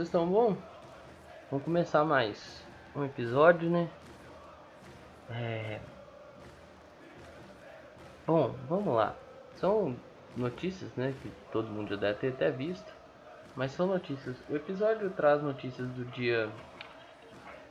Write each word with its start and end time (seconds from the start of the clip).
Vocês 0.00 0.08
estão 0.08 0.26
bom? 0.26 0.56
Vamos 1.50 1.62
começar 1.62 2.06
mais 2.06 2.66
um 2.96 3.04
episódio, 3.04 3.68
né? 3.68 3.86
É... 5.28 5.78
Bom, 8.26 8.54
vamos 8.66 8.94
lá. 8.94 9.14
São 9.56 9.94
notícias, 10.34 10.90
né? 10.96 11.14
Que 11.20 11.30
todo 11.52 11.68
mundo 11.68 11.90
já 11.90 11.96
deve 11.96 12.18
ter 12.18 12.28
até 12.28 12.50
visto. 12.50 12.90
Mas 13.54 13.72
são 13.72 13.88
notícias. 13.88 14.38
O 14.48 14.56
episódio 14.56 15.10
traz 15.10 15.42
notícias 15.42 15.86
do 15.90 16.06
dia 16.06 16.50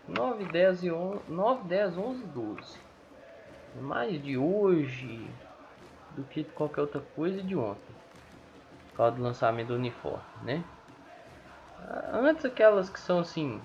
9, 0.08 0.46
10 0.52 0.84
e 0.84 0.92
11, 0.92 1.22
9, 1.28 1.68
10, 1.68 1.98
11 1.98 2.28
12. 2.28 2.80
Mais 3.82 4.22
de 4.22 4.38
hoje 4.38 5.28
do 6.16 6.24
que 6.26 6.44
qualquer 6.44 6.82
outra 6.82 7.02
coisa 7.16 7.42
de 7.42 7.56
ontem. 7.56 7.96
Por 8.92 8.98
causa 8.98 9.16
do 9.16 9.24
lançamento 9.24 9.70
do 9.70 9.74
uniforme, 9.74 10.22
né? 10.44 10.64
Antes 12.14 12.46
aquelas 12.46 12.90
que 12.90 13.00
são 13.00 13.20
assim. 13.20 13.62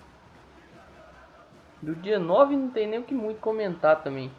Do 1.83 1.95
dia 1.95 2.19
9 2.19 2.57
não 2.57 2.71
tem 2.71 2.87
nem 2.87 3.01
o 3.01 3.05
que 3.05 3.15
muito 3.15 3.41
comentar 3.41 4.03
também. 4.03 4.31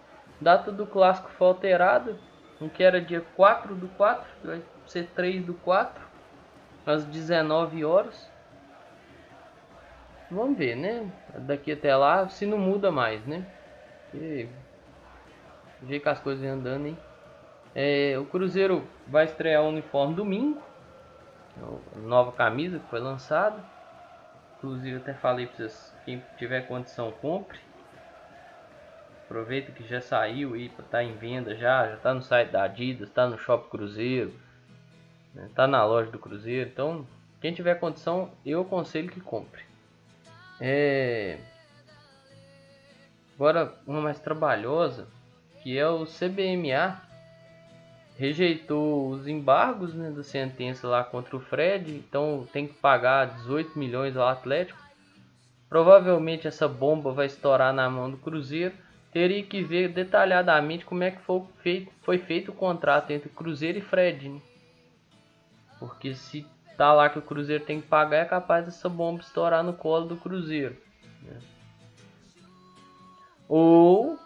Data 0.41 0.71
do 0.71 0.87
clássico 0.87 1.29
foi 1.31 1.47
alterada. 1.47 2.17
Um 2.59 2.69
que 2.69 2.83
era 2.83 3.01
dia 3.01 3.21
4 3.35 3.75
do 3.75 3.87
4, 3.89 4.25
vai 4.43 4.61
ser 4.87 5.07
3 5.13 5.45
do 5.45 5.53
4, 5.55 6.01
às 6.85 7.05
19 7.05 7.83
horas. 7.83 8.31
Vamos 10.31 10.57
ver, 10.57 10.75
né? 10.75 11.11
Daqui 11.39 11.71
até 11.71 11.95
lá, 11.95 12.27
se 12.29 12.45
não 12.45 12.57
muda 12.57 12.91
mais, 12.91 13.25
né? 13.25 13.45
Porque... 14.09 14.49
Ver 15.81 15.99
que 15.99 16.09
as 16.09 16.19
coisas 16.19 16.43
andando, 16.45 16.87
hein? 16.87 16.97
É, 17.75 18.17
o 18.17 18.25
Cruzeiro 18.25 18.87
vai 19.05 19.25
estrear 19.25 19.61
o 19.61 19.67
uniforme 19.67 20.15
domingo. 20.15 20.61
Nova 21.97 22.31
camisa 22.31 22.79
que 22.79 22.89
foi 22.89 22.99
lançada. 22.99 23.61
Inclusive 24.57 24.97
até 24.97 25.13
falei 25.13 25.47
para 25.47 25.55
vocês, 25.55 25.93
quem 26.05 26.23
tiver 26.37 26.67
condição 26.67 27.11
compre. 27.11 27.59
Aproveita 29.25 29.71
que 29.71 29.87
já 29.87 29.99
saiu 30.01 30.55
estar 30.55 30.83
tá 30.83 31.03
em 31.03 31.13
venda 31.13 31.55
já, 31.55 31.87
já 31.87 31.95
está 31.95 32.13
no 32.13 32.21
site 32.21 32.51
da 32.51 32.63
Adidas, 32.63 33.09
está 33.09 33.27
no 33.27 33.37
Shop 33.37 33.69
Cruzeiro, 33.69 34.33
né? 35.33 35.49
na 35.67 35.83
loja 35.83 36.11
do 36.11 36.19
Cruzeiro. 36.19 36.69
Então, 36.69 37.07
quem 37.41 37.53
tiver 37.53 37.75
condição, 37.75 38.31
eu 38.45 38.61
aconselho 38.61 39.09
que 39.09 39.19
compre. 39.19 39.63
É... 40.59 41.39
Agora 43.35 43.73
uma 43.85 44.01
mais 44.01 44.19
trabalhosa, 44.19 45.07
que 45.61 45.77
é 45.77 45.87
o 45.87 46.05
CBMA, 46.05 47.01
rejeitou 48.17 49.09
os 49.09 49.27
embargos 49.27 49.93
né, 49.93 50.09
da 50.09 50.23
sentença 50.23 50.87
lá 50.87 51.03
contra 51.03 51.35
o 51.35 51.39
Fred, 51.39 51.91
então 51.91 52.47
tem 52.51 52.67
que 52.67 52.73
pagar 52.73 53.35
18 53.35 53.77
milhões 53.77 54.15
ao 54.15 54.27
Atlético. 54.27 54.79
Provavelmente 55.67 56.47
essa 56.47 56.67
bomba 56.67 57.11
vai 57.11 57.25
estourar 57.25 57.73
na 57.73 57.89
mão 57.89 58.09
do 58.09 58.17
Cruzeiro. 58.17 58.73
Teria 59.11 59.43
que 59.43 59.61
ver 59.63 59.89
detalhadamente 59.89 60.85
como 60.85 61.03
é 61.03 61.11
que 61.11 61.21
foi 61.21 61.43
feito, 61.61 61.91
foi 62.01 62.17
feito 62.17 62.51
o 62.51 62.55
contrato 62.55 63.11
entre 63.11 63.29
Cruzeiro 63.29 63.77
e 63.77 63.81
Fred. 63.81 64.29
Né? 64.29 64.41
Porque 65.79 66.13
se 66.13 66.45
tá 66.77 66.93
lá 66.93 67.09
que 67.09 67.19
o 67.19 67.21
Cruzeiro 67.21 67.63
tem 67.63 67.81
que 67.81 67.87
pagar, 67.87 68.17
é 68.17 68.25
capaz 68.25 68.65
dessa 68.65 68.87
bomba 68.87 69.21
estourar 69.21 69.63
no 69.63 69.73
colo 69.73 70.07
do 70.07 70.17
Cruzeiro. 70.17 70.77
Né? 71.21 71.39
Ou 73.47 74.17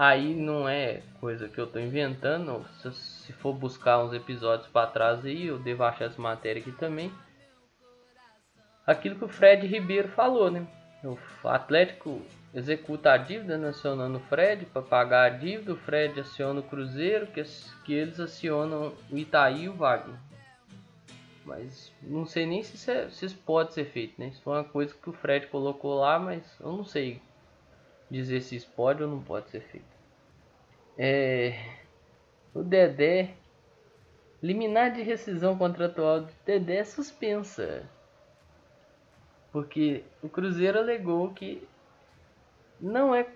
Aí 0.00 0.34
não 0.34 0.66
é 0.66 1.02
coisa 1.20 1.46
que 1.46 1.60
eu 1.60 1.66
estou 1.66 1.78
inventando. 1.78 2.64
Se, 2.80 2.90
se, 2.90 3.32
for 3.34 3.52
buscar 3.52 4.02
uns 4.02 4.14
episódios 4.14 4.66
para 4.66 4.86
trás 4.86 5.26
aí, 5.26 5.48
eu 5.48 5.58
devo 5.58 5.84
achar 5.84 6.06
essa 6.06 6.22
matéria 6.22 6.62
aqui 6.62 6.72
também. 6.72 7.12
Aquilo 8.86 9.16
que 9.16 9.26
o 9.26 9.28
Fred 9.28 9.66
Ribeiro 9.66 10.08
falou, 10.08 10.50
né? 10.50 10.66
O 11.04 11.18
Atlético 11.46 12.22
executa 12.54 13.12
a 13.12 13.18
dívida 13.18 13.58
né, 13.58 13.68
acionando 13.68 14.16
o 14.16 14.22
Fred 14.22 14.64
para 14.64 14.80
pagar 14.80 15.24
a 15.24 15.36
dívida. 15.36 15.74
O 15.74 15.76
Fred 15.76 16.18
aciona 16.18 16.60
o 16.60 16.62
Cruzeiro, 16.62 17.26
que, 17.26 17.42
que 17.84 17.92
eles 17.92 18.18
acionam 18.18 18.94
o 19.10 19.18
Itaí 19.18 19.64
e 19.64 19.68
o 19.68 19.74
Wagner. 19.74 20.16
Mas 21.44 21.92
não 22.00 22.24
sei 22.24 22.46
nem 22.46 22.62
se 22.62 22.76
isso, 22.76 22.90
é, 22.90 23.10
se 23.10 23.26
isso 23.26 23.36
pode 23.44 23.74
ser 23.74 23.84
feito, 23.84 24.18
né? 24.18 24.28
Isso 24.28 24.40
foi 24.40 24.54
uma 24.54 24.64
coisa 24.64 24.94
que 24.94 25.10
o 25.10 25.12
Fred 25.12 25.48
colocou 25.48 26.00
lá, 26.00 26.18
mas 26.18 26.42
eu 26.58 26.72
não 26.72 26.86
sei 26.86 27.20
dizer 28.10 28.40
se 28.42 28.56
isso 28.56 28.70
pode 28.74 29.02
ou 29.02 29.08
não 29.08 29.22
pode 29.22 29.50
ser 29.50 29.60
feito. 29.60 29.86
É, 30.98 31.76
o 32.52 32.62
Dedé, 32.62 33.34
liminar 34.42 34.92
de 34.92 35.02
rescisão 35.02 35.56
contratual 35.56 36.22
do 36.22 36.32
Dedé 36.44 36.78
é 36.78 36.84
suspensa. 36.84 37.88
Porque 39.52 40.04
o 40.22 40.28
Cruzeiro 40.28 40.78
alegou 40.78 41.32
que 41.32 41.66
não 42.80 43.14
é 43.14 43.26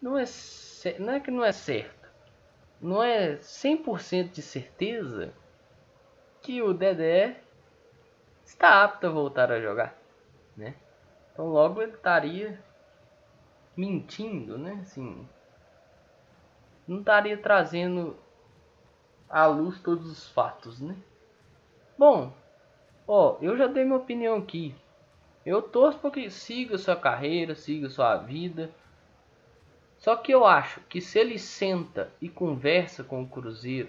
não 0.00 0.18
é 0.18 0.24
não 0.98 1.12
é 1.12 1.20
que 1.20 1.30
não 1.30 1.44
é 1.44 1.52
certo. 1.52 2.10
Não 2.80 3.02
é 3.02 3.36
100% 3.36 4.32
de 4.32 4.42
certeza 4.42 5.32
que 6.40 6.60
o 6.60 6.74
Dedé 6.74 7.36
está 8.44 8.82
apto 8.82 9.06
a 9.06 9.10
voltar 9.10 9.52
a 9.52 9.60
jogar, 9.60 9.96
né? 10.56 10.74
Então 11.32 11.48
logo 11.48 11.80
ele 11.80 11.92
estaria 11.92 12.62
mentindo, 13.76 14.58
né? 14.58 14.78
Assim, 14.82 15.26
não 16.86 16.98
estaria 17.00 17.38
trazendo 17.38 18.16
à 19.28 19.46
luz 19.46 19.80
todos 19.80 20.10
os 20.10 20.28
fatos, 20.28 20.80
né? 20.80 20.96
Bom, 21.96 22.32
ó, 23.06 23.38
eu 23.40 23.56
já 23.56 23.66
dei 23.66 23.84
minha 23.84 23.96
opinião 23.96 24.36
aqui. 24.36 24.74
Eu 25.44 25.62
torço 25.62 25.98
para 25.98 26.10
que 26.10 26.30
siga 26.30 26.78
sua 26.78 26.94
carreira, 26.96 27.54
siga 27.54 27.88
sua 27.88 28.16
vida. 28.16 28.70
Só 29.98 30.16
que 30.16 30.32
eu 30.32 30.44
acho 30.44 30.80
que 30.82 31.00
se 31.00 31.18
ele 31.18 31.38
senta 31.38 32.10
e 32.20 32.28
conversa 32.28 33.02
com 33.02 33.22
o 33.22 33.28
Cruzeiro, 33.28 33.88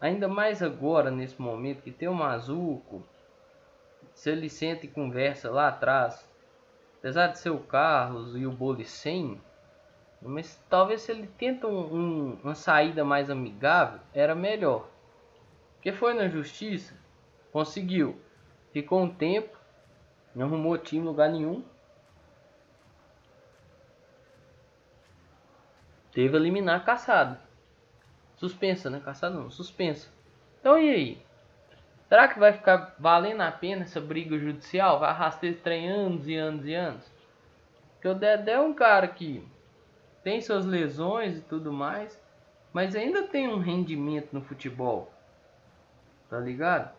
ainda 0.00 0.28
mais 0.28 0.62
agora 0.62 1.10
nesse 1.10 1.40
momento 1.40 1.82
que 1.82 1.90
tem 1.90 2.08
o 2.08 2.14
Mazuco, 2.14 3.02
se 4.18 4.30
ele 4.30 4.48
senta 4.50 4.84
e 4.84 4.88
conversa 4.88 5.48
lá 5.48 5.68
atrás, 5.68 6.28
apesar 6.98 7.28
de 7.28 7.38
ser 7.38 7.50
o 7.50 7.60
Carlos 7.60 8.34
e 8.34 8.44
o 8.44 8.50
Bolicem, 8.50 9.40
mas 10.20 10.60
talvez 10.68 11.02
se 11.02 11.12
ele 11.12 11.28
tenta 11.38 11.68
um, 11.68 11.94
um, 11.94 12.40
uma 12.42 12.56
saída 12.56 13.04
mais 13.04 13.30
amigável, 13.30 14.00
era 14.12 14.34
melhor. 14.34 14.88
Porque 15.74 15.92
foi 15.92 16.14
na 16.14 16.26
justiça, 16.26 16.96
conseguiu, 17.52 18.20
ficou 18.72 19.00
um 19.00 19.08
tempo, 19.08 19.56
não 20.34 20.46
arrumou 20.46 20.76
time 20.76 21.00
em 21.00 21.06
lugar 21.06 21.30
nenhum. 21.30 21.62
Teve 26.10 26.36
eliminar 26.36 26.84
caçado. 26.84 27.38
Suspensa, 28.36 28.90
né? 28.90 28.98
Caçado 28.98 29.36
não, 29.36 29.48
suspensa. 29.48 30.08
Então 30.58 30.76
e 30.76 30.90
aí? 30.90 31.27
Será 32.08 32.26
que 32.26 32.38
vai 32.38 32.52
ficar 32.54 32.94
valendo 32.98 33.42
a 33.42 33.52
pena 33.52 33.82
essa 33.82 34.00
briga 34.00 34.38
judicial? 34.38 34.98
Vai 34.98 35.10
arrastar 35.10 35.50
esse 35.50 35.60
trem 35.60 35.90
anos 35.90 36.26
e 36.26 36.34
anos 36.34 36.64
e 36.66 36.74
anos? 36.74 37.04
Porque 37.94 38.08
o 38.08 38.14
Dedé 38.14 38.52
é 38.52 38.60
um 38.60 38.72
cara 38.72 39.06
que 39.06 39.46
tem 40.24 40.40
suas 40.40 40.64
lesões 40.64 41.36
e 41.36 41.42
tudo 41.42 41.72
mais, 41.72 42.18
mas 42.72 42.96
ainda 42.96 43.24
tem 43.24 43.48
um 43.48 43.58
rendimento 43.58 44.32
no 44.32 44.40
futebol. 44.40 45.12
Tá 46.30 46.38
ligado? 46.38 46.96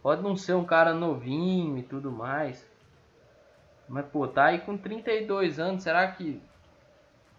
Pode 0.00 0.22
não 0.22 0.36
ser 0.36 0.54
um 0.54 0.64
cara 0.64 0.94
novinho 0.94 1.78
e 1.78 1.82
tudo 1.82 2.12
mais. 2.12 2.68
Mas 3.88 4.06
pô, 4.06 4.28
tá 4.28 4.46
aí 4.46 4.60
com 4.60 4.76
32 4.76 5.58
anos, 5.58 5.82
será 5.82 6.06
que 6.12 6.40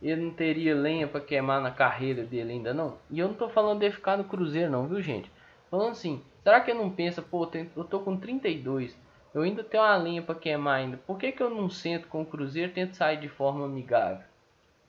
ele 0.01 0.23
não 0.23 0.31
teria 0.31 0.75
lenha 0.75 1.07
para 1.07 1.21
queimar 1.21 1.61
na 1.61 1.71
carreira 1.71 2.23
dele 2.23 2.53
ainda 2.53 2.73
não? 2.73 2.97
E 3.09 3.19
eu 3.19 3.29
não 3.29 3.35
tô 3.35 3.47
falando 3.47 3.79
de 3.79 3.91
ficar 3.91 4.17
no 4.17 4.25
Cruzeiro 4.25 4.71
não, 4.71 4.88
viu, 4.88 5.01
gente? 5.01 5.31
Falando 5.69 5.91
assim, 5.91 6.21
Será 6.45 6.62
que 6.62 6.69
eu 6.69 6.75
não 6.75 6.92
pensa, 6.92 7.24
pô, 7.24 7.50
eu 7.75 7.83
tô 7.83 8.01
com 8.01 8.15
32, 8.15 8.95
eu 9.33 9.42
ainda 9.42 9.63
tenho 9.63 9.81
uma 9.81 9.97
linha 9.97 10.21
para 10.21 10.36
queimar 10.36 10.75
ainda. 10.75 10.95
Por 10.95 11.18
que, 11.18 11.31
que 11.31 11.42
eu 11.42 11.50
não 11.50 11.71
sento 11.71 12.07
com 12.07 12.21
o 12.21 12.25
Cruzeiro 12.25 12.69
e 12.69 12.74
tento 12.75 12.94
sair 12.94 13.19
de 13.19 13.27
forma 13.27 13.65
amigável? 13.65 14.24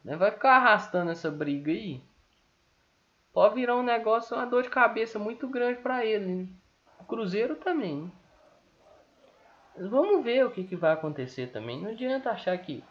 Né? 0.05 0.17
Vai 0.17 0.31
ficar 0.32 0.56
arrastando 0.56 1.11
essa 1.11 1.31
briga 1.31 1.73
aí? 1.73 2.03
Pode 3.32 3.55
virar 3.55 3.75
um 3.75 3.82
negócio, 3.82 4.37
uma 4.37 4.44
dor 4.44 4.64
de 4.64 4.69
cabeça 4.69 5.19
muito 5.19 5.49
grande 5.49 5.81
para 5.81 6.05
ele. 6.05 6.26
Né? 6.26 6.49
O 7.00 7.05
Cruzeiro 7.05 7.56
também. 7.56 8.02
Né? 8.02 9.88
Vamos 9.88 10.23
ver 10.23 10.44
o 10.44 10.50
que, 10.50 10.62
que 10.62 10.76
vai 10.76 10.93
acontecer 10.93 11.47
também. 11.52 11.81
Não 11.81 11.88
adianta 11.88 12.32
achar 12.32 12.59
que 12.59 12.85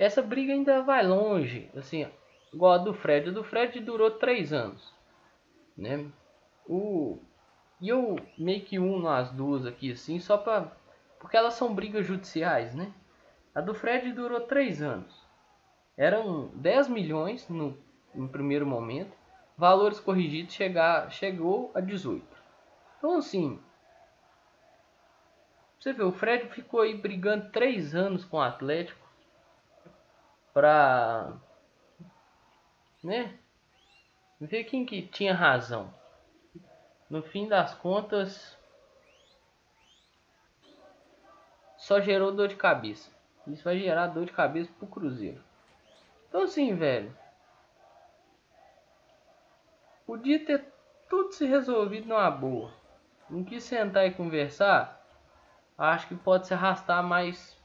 essa 0.00 0.20
briga 0.20 0.52
ainda 0.52 0.82
vai 0.82 1.06
longe. 1.06 1.70
Assim, 1.76 2.10
igual 2.52 2.72
a 2.72 2.78
do 2.78 2.92
Fred. 2.92 3.28
A 3.28 3.32
do 3.32 3.44
Fred 3.44 3.78
durou 3.78 4.10
3 4.10 4.52
anos. 4.52 4.92
Né? 5.78 6.10
O, 6.66 7.20
e 7.80 7.88
eu 7.88 8.16
meio 8.38 8.64
que 8.64 8.78
uno 8.78 9.08
as 9.08 9.30
duas 9.32 9.66
aqui 9.66 9.92
assim, 9.92 10.18
só 10.18 10.36
pra. 10.38 10.72
Porque 11.18 11.36
elas 11.36 11.54
são 11.54 11.74
brigas 11.74 12.06
judiciais, 12.06 12.74
né? 12.74 12.92
A 13.54 13.60
do 13.60 13.74
Fred 13.74 14.12
durou 14.12 14.40
3 14.40 14.82
anos. 14.82 15.26
Eram 15.96 16.48
10 16.54 16.88
milhões 16.88 17.48
no, 17.48 17.76
no 18.14 18.28
primeiro 18.28 18.66
momento. 18.66 19.16
Valores 19.56 19.98
corrigidos 19.98 20.54
chegar, 20.54 21.10
chegou 21.10 21.70
a 21.74 21.80
18. 21.80 22.24
Então 22.98 23.16
assim, 23.16 23.58
Você 25.78 25.92
vê, 25.92 26.02
o 26.02 26.10
Fred 26.10 26.48
ficou 26.48 26.80
aí 26.80 26.96
brigando 26.96 27.50
três 27.50 27.94
anos 27.94 28.24
com 28.24 28.38
o 28.38 28.42
Atlético 28.42 29.06
pra. 30.52 31.32
né? 33.04 33.38
Ver 34.40 34.64
quem 34.64 34.84
que 34.84 35.02
tinha 35.02 35.32
razão. 35.32 35.94
No 37.08 37.22
fim 37.22 37.48
das 37.48 37.72
contas, 37.74 38.58
só 41.76 42.00
gerou 42.00 42.32
dor 42.32 42.48
de 42.48 42.56
cabeça. 42.56 43.10
Isso 43.46 43.62
vai 43.62 43.78
gerar 43.78 44.08
dor 44.08 44.26
de 44.26 44.32
cabeça 44.32 44.70
pro 44.76 44.88
Cruzeiro. 44.88 45.42
Então 46.28 46.42
assim, 46.42 46.74
velho. 46.74 47.16
Podia 50.04 50.44
ter 50.44 50.64
tudo 51.08 51.32
se 51.32 51.46
resolvido 51.46 52.08
numa 52.08 52.30
boa. 52.30 52.72
Não 53.30 53.44
quis 53.44 53.62
sentar 53.62 54.06
e 54.06 54.14
conversar. 54.14 55.04
Acho 55.78 56.08
que 56.08 56.14
pode 56.16 56.46
se 56.46 56.54
arrastar 56.54 57.02
mais 57.02 57.56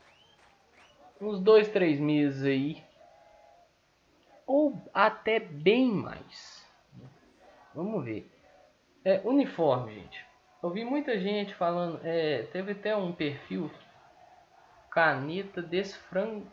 uns 1.19 1.39
dois, 1.39 1.69
três 1.69 1.99
meses 1.99 2.43
aí. 2.43 2.83
Ou 4.45 4.79
até 4.93 5.39
bem 5.39 5.91
mais. 5.91 6.67
Vamos 7.73 8.03
ver. 8.03 8.40
É, 9.03 9.19
uniforme, 9.23 9.95
gente. 9.95 10.25
Eu 10.61 10.69
vi 10.69 10.85
muita 10.85 11.19
gente 11.19 11.55
falando. 11.55 11.99
É, 12.03 12.43
teve 12.43 12.73
até 12.73 12.95
um 12.95 13.11
perfil 13.11 13.71
caneta 14.91 15.61
desse 15.61 15.97
frango. 15.97 16.45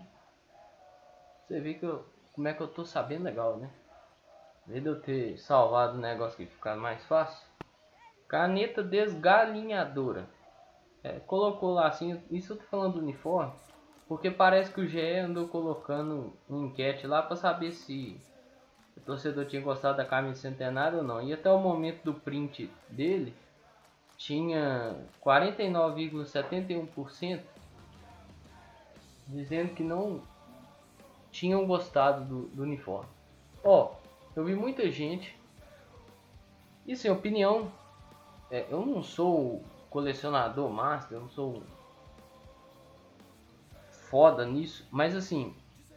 Você 1.46 1.60
vê 1.60 1.74
que 1.74 1.84
eu, 1.84 2.06
como 2.32 2.48
é 2.48 2.54
que 2.54 2.62
eu 2.62 2.68
tô 2.68 2.84
sabendo 2.84 3.24
legal, 3.24 3.58
né? 3.58 3.70
Em 4.66 4.80
de 4.80 4.88
eu 4.88 5.00
ter 5.00 5.38
salvado 5.38 5.98
o 5.98 6.00
negócio 6.00 6.36
que 6.36 6.46
ficar 6.46 6.76
mais 6.76 7.04
fácil. 7.06 7.46
Caneta 8.28 8.82
desgalinhadora. 8.82 10.28
É, 11.02 11.20
colocou 11.20 11.74
lá 11.74 11.88
assim, 11.88 12.22
isso 12.30 12.52
eu 12.52 12.56
tô 12.56 12.64
falando 12.64 12.94
do 12.94 13.00
uniforme, 13.00 13.52
porque 14.08 14.30
parece 14.30 14.72
que 14.72 14.80
o 14.80 14.86
GE 14.86 15.18
andou 15.18 15.48
colocando 15.48 16.36
uma 16.48 16.66
enquete 16.66 17.06
lá 17.06 17.22
para 17.22 17.36
saber 17.36 17.72
se 17.72 18.20
torcedor 19.08 19.44
tinha 19.46 19.62
gostado 19.62 19.96
da 19.96 20.04
camisa 20.04 20.38
centenária 20.38 20.98
ou 20.98 21.04
não. 21.04 21.22
E 21.22 21.32
até 21.32 21.50
o 21.50 21.58
momento 21.58 22.04
do 22.04 22.12
print 22.12 22.70
dele, 22.90 23.34
tinha 24.18 24.94
49,71% 25.24 27.40
dizendo 29.26 29.74
que 29.74 29.82
não 29.82 30.20
tinham 31.30 31.66
gostado 31.66 32.22
do, 32.24 32.48
do 32.48 32.62
uniforme. 32.62 33.08
Ó, 33.64 33.92
eu 34.36 34.44
vi 34.44 34.54
muita 34.54 34.90
gente. 34.90 35.34
Isso 36.86 37.08
é 37.08 37.10
opinião. 37.10 37.72
É, 38.50 38.66
eu 38.68 38.84
não 38.84 39.02
sou 39.02 39.64
colecionador 39.88 40.70
master, 40.70 41.16
eu 41.16 41.22
não 41.22 41.30
sou 41.30 41.62
foda 44.10 44.44
nisso, 44.44 44.86
mas 44.90 45.16
assim, 45.16 45.54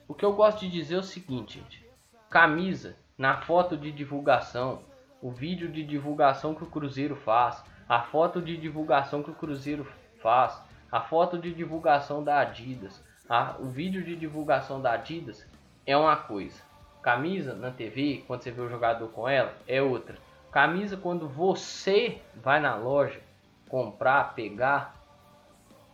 o 0.08 0.14
que 0.14 0.24
eu 0.24 0.32
gosto 0.34 0.62
de 0.62 0.70
dizer 0.70 0.96
é 0.96 1.00
o 1.00 1.04
seguinte, 1.04 1.60
gente. 1.60 1.86
Camisa 2.30 3.01
na 3.22 3.38
foto 3.38 3.78
de 3.78 3.92
divulgação, 3.92 4.82
o 5.22 5.30
vídeo 5.30 5.72
de 5.72 5.84
divulgação 5.84 6.56
que 6.56 6.64
o 6.64 6.68
Cruzeiro 6.72 7.16
faz, 7.16 7.64
a 7.88 8.02
foto 8.02 8.42
de 8.42 8.58
divulgação 8.58 9.22
que 9.22 9.30
o 9.30 9.36
Cruzeiro 9.36 9.86
faz, 10.24 10.60
a 10.92 11.02
foto 11.02 11.38
de 11.38 11.54
divulgação 11.54 12.24
da 12.24 12.40
Adidas, 12.40 13.00
a, 13.30 13.58
o 13.60 13.66
vídeo 13.66 14.04
de 14.04 14.16
divulgação 14.16 14.82
da 14.82 14.94
Adidas 14.94 15.48
é 15.86 15.96
uma 15.96 16.16
coisa. 16.16 16.64
Camisa 17.04 17.54
na 17.54 17.70
TV, 17.70 18.24
quando 18.26 18.42
você 18.42 18.50
vê 18.50 18.62
o 18.62 18.70
jogador 18.70 19.08
com 19.10 19.30
ela, 19.30 19.54
é 19.68 19.80
outra. 19.84 20.18
Camisa 20.52 20.98
quando 20.98 21.28
você 21.30 22.20
vai 22.34 22.60
na 22.60 22.74
loja 22.74 23.22
comprar, 23.70 24.34
pegar 24.34 24.96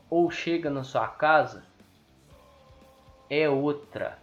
ou 0.10 0.32
chega 0.32 0.70
na 0.70 0.86
sua 0.86 1.10
casa 1.10 1.66
é 3.30 3.50
outra. 3.50 4.18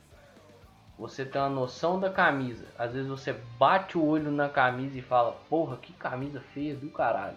Você 0.99 1.25
tem 1.25 1.41
uma 1.41 1.51
noção 1.51 1.99
da 1.99 2.11
camisa. 2.11 2.67
Às 2.79 2.93
vezes 2.93 3.09
você 3.09 3.33
bate 3.59 3.99
o 3.99 4.05
olho 4.05 4.31
na 4.31 4.49
camisa 4.49 4.99
e 4.99 5.03
fala: 5.03 5.33
"Porra, 5.49 5.77
que 5.77 5.93
camisa 5.93 6.41
feia 6.53 6.75
do 6.75 6.89
caralho". 6.91 7.37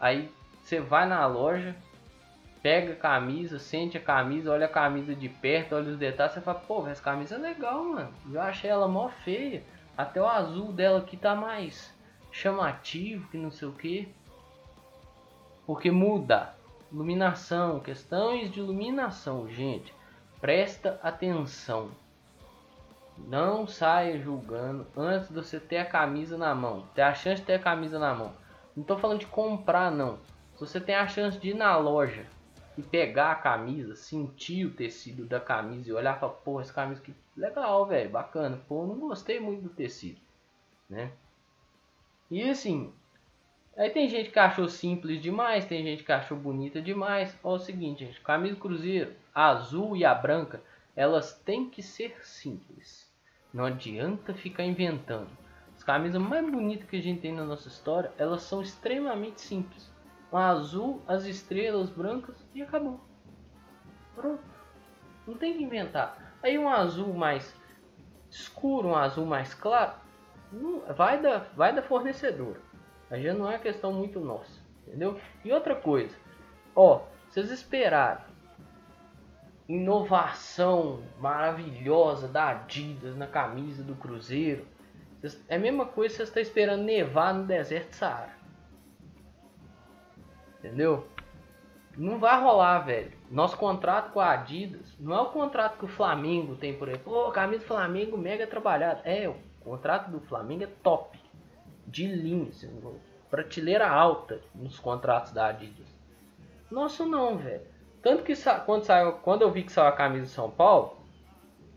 Aí 0.00 0.30
você 0.62 0.80
vai 0.80 1.06
na 1.06 1.26
loja, 1.26 1.76
pega 2.62 2.92
a 2.92 2.96
camisa, 2.96 3.58
sente 3.58 3.98
a 3.98 4.00
camisa, 4.00 4.52
olha 4.52 4.66
a 4.66 4.68
camisa 4.68 5.14
de 5.14 5.28
perto, 5.28 5.74
olha 5.74 5.90
os 5.90 5.98
detalhes, 5.98 6.34
você 6.34 6.40
fala, 6.40 6.60
pô, 6.60 6.86
essa 6.86 7.02
camisa 7.02 7.34
é 7.34 7.38
legal, 7.38 7.84
mano. 7.84 8.14
Eu 8.30 8.40
achei 8.40 8.70
ela 8.70 8.86
mó 8.86 9.08
feia. 9.08 9.62
Até 9.96 10.22
o 10.22 10.26
azul 10.26 10.72
dela 10.72 11.00
aqui 11.00 11.16
tá 11.16 11.34
mais 11.34 11.92
chamativo 12.30 13.28
que 13.28 13.36
não 13.36 13.50
sei 13.50 13.68
o 13.68 13.72
que. 13.72 14.08
Porque 15.66 15.90
muda. 15.90 16.54
Iluminação, 16.90 17.80
questões 17.80 18.50
de 18.50 18.60
iluminação, 18.60 19.48
gente. 19.48 19.92
Presta 20.40 21.00
atenção. 21.02 21.90
Não 23.26 23.66
saia 23.66 24.18
julgando 24.18 24.86
antes 24.96 25.28
de 25.28 25.34
você 25.34 25.58
ter 25.58 25.78
a 25.78 25.86
camisa 25.86 26.36
na 26.36 26.54
mão. 26.54 26.86
Ter 26.94 27.02
a 27.02 27.14
chance 27.14 27.40
de 27.40 27.46
ter 27.46 27.54
a 27.54 27.58
camisa 27.58 27.98
na 27.98 28.14
mão. 28.14 28.32
Não 28.76 28.84
tô 28.84 28.96
falando 28.96 29.20
de 29.20 29.26
comprar, 29.26 29.90
não. 29.90 30.18
Se 30.54 30.60
você 30.60 30.80
tem 30.80 30.94
a 30.94 31.06
chance 31.06 31.38
de 31.38 31.50
ir 31.50 31.54
na 31.54 31.76
loja 31.76 32.26
e 32.76 32.82
pegar 32.82 33.32
a 33.32 33.36
camisa, 33.36 33.94
sentir 33.94 34.66
o 34.66 34.74
tecido 34.74 35.26
da 35.26 35.40
camisa 35.40 35.90
e 35.90 35.92
olhar 35.92 36.18
para 36.18 36.28
pô, 36.28 36.60
essa 36.60 36.72
camisa 36.72 37.00
que 37.00 37.14
legal, 37.36 37.86
velho, 37.86 38.10
bacana. 38.10 38.60
Pô, 38.68 38.86
não 38.86 38.98
gostei 38.98 39.40
muito 39.40 39.62
do 39.62 39.68
tecido, 39.70 40.20
né? 40.88 41.12
E 42.30 42.48
assim, 42.48 42.92
aí 43.76 43.90
tem 43.90 44.08
gente 44.08 44.30
que 44.30 44.38
achou 44.38 44.68
simples 44.68 45.20
demais, 45.20 45.66
tem 45.66 45.82
gente 45.82 46.02
que 46.02 46.12
achou 46.12 46.36
bonita 46.36 46.80
demais. 46.80 47.36
Olha 47.42 47.56
o 47.56 47.58
seguinte, 47.58 48.06
gente, 48.06 48.20
camisa 48.20 48.56
cruzeiro, 48.56 49.12
a 49.34 49.48
azul 49.48 49.96
e 49.96 50.04
a 50.04 50.14
branca, 50.14 50.62
elas 50.96 51.34
têm 51.44 51.68
que 51.68 51.82
ser 51.82 52.24
simples. 52.24 53.01
Não 53.52 53.64
adianta 53.64 54.34
ficar 54.34 54.64
inventando. 54.64 55.28
As 55.76 55.82
camisas 55.82 56.20
mais 56.20 56.48
bonitas 56.50 56.88
que 56.88 56.96
a 56.96 57.02
gente 57.02 57.20
tem 57.20 57.32
na 57.32 57.44
nossa 57.44 57.68
história, 57.68 58.12
elas 58.16 58.42
são 58.42 58.62
extremamente 58.62 59.40
simples 59.40 59.92
um 60.32 60.38
azul, 60.38 61.02
as 61.06 61.24
estrelas 61.26 61.90
brancas 61.90 62.34
e 62.54 62.62
acabou. 62.62 62.98
Pronto. 64.14 64.42
Não 65.26 65.34
tem 65.34 65.56
que 65.56 65.62
inventar. 65.62 66.34
Aí 66.42 66.58
um 66.58 66.68
azul 66.68 67.12
mais 67.12 67.54
escuro, 68.30 68.88
um 68.88 68.96
azul 68.96 69.26
mais 69.26 69.52
claro, 69.52 69.92
vai 70.96 71.20
da, 71.20 71.38
vai 71.54 71.74
da 71.74 71.82
fornecedora. 71.82 72.60
Aí 73.10 73.22
já 73.22 73.34
não 73.34 73.50
é 73.50 73.58
questão 73.58 73.92
muito 73.92 74.18
nossa, 74.20 74.60
entendeu? 74.86 75.20
E 75.44 75.52
outra 75.52 75.76
coisa, 75.76 76.16
ó, 76.74 77.02
vocês 77.28 77.50
esperaram 77.50 78.31
inovação 79.68 81.02
maravilhosa 81.18 82.28
da 82.28 82.48
Adidas 82.48 83.16
na 83.16 83.26
camisa 83.26 83.82
do 83.82 83.94
Cruzeiro. 83.94 84.66
É 85.48 85.56
a 85.56 85.58
mesma 85.58 85.86
coisa 85.86 86.12
que 86.12 86.16
você 86.18 86.22
está 86.24 86.40
esperando 86.40 86.82
nevar 86.82 87.32
no 87.32 87.44
deserto 87.44 87.90
de 87.90 87.96
Saara. 87.96 88.32
Entendeu? 90.58 91.06
Não 91.96 92.18
vai 92.18 92.40
rolar, 92.40 92.80
velho. 92.80 93.12
Nosso 93.30 93.56
contrato 93.56 94.12
com 94.12 94.20
a 94.20 94.30
Adidas 94.30 94.96
não 94.98 95.16
é 95.16 95.20
o 95.20 95.30
contrato 95.30 95.78
que 95.78 95.84
o 95.84 95.88
Flamengo 95.88 96.56
tem 96.56 96.76
por 96.76 96.88
aí. 96.88 96.98
Pô, 96.98 97.30
camisa 97.30 97.60
do 97.60 97.66
Flamengo 97.66 98.16
mega 98.16 98.46
trabalhada. 98.46 99.00
É, 99.04 99.28
o 99.28 99.36
contrato 99.60 100.10
do 100.10 100.20
Flamengo 100.20 100.64
é 100.64 100.68
top. 100.82 101.18
De 101.86 102.06
linha, 102.06 102.48
assim, 102.48 102.70
prateleira 103.30 103.88
alta 103.88 104.40
nos 104.54 104.78
contratos 104.78 105.32
da 105.32 105.46
Adidas. 105.46 105.86
Nosso 106.70 107.04
não, 107.04 107.36
velho. 107.36 107.71
Tanto 108.02 108.24
que 108.24 108.34
quando, 108.66 108.84
saiu, 108.84 109.12
quando 109.12 109.42
eu 109.42 109.50
vi 109.50 109.62
que 109.62 109.72
saiu 109.72 109.88
a 109.88 109.92
camisa 109.92 110.26
de 110.26 110.32
São 110.32 110.50
Paulo, 110.50 110.96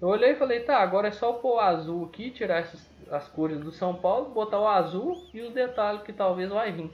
eu 0.02 0.08
olhei 0.08 0.32
e 0.32 0.36
falei, 0.36 0.62
tá, 0.62 0.78
agora 0.78 1.08
é 1.08 1.12
só 1.12 1.34
pôr 1.34 1.56
o 1.56 1.60
azul 1.60 2.06
aqui, 2.06 2.32
tirar 2.32 2.60
essas, 2.60 2.90
as 3.12 3.28
cores 3.28 3.60
do 3.60 3.72
São 3.72 3.96
Paulo, 3.96 4.32
botar 4.32 4.60
o 4.60 4.68
azul 4.68 5.28
e 5.34 5.42
os 5.42 5.54
detalhes 5.54 6.02
que 6.02 6.12
talvez 6.12 6.50
vai 6.50 6.72
vir. 6.72 6.92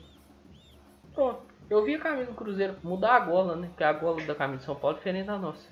Pronto. 1.14 1.42
Eu 1.70 1.86
vi 1.86 1.96
a 1.96 2.00
camisa 2.00 2.30
do 2.30 2.36
Cruzeiro 2.36 2.76
mudar 2.84 3.16
a 3.16 3.20
gola, 3.22 3.56
né? 3.56 3.70
Que 3.78 3.84
a 3.84 3.94
gola 3.94 4.22
da 4.24 4.36
camisa 4.36 4.60
de 4.60 4.66
São 4.66 4.76
Paulo 4.76 4.98
é 4.98 5.00
diferente 5.00 5.28
da 5.28 5.38
nossa. 5.38 5.70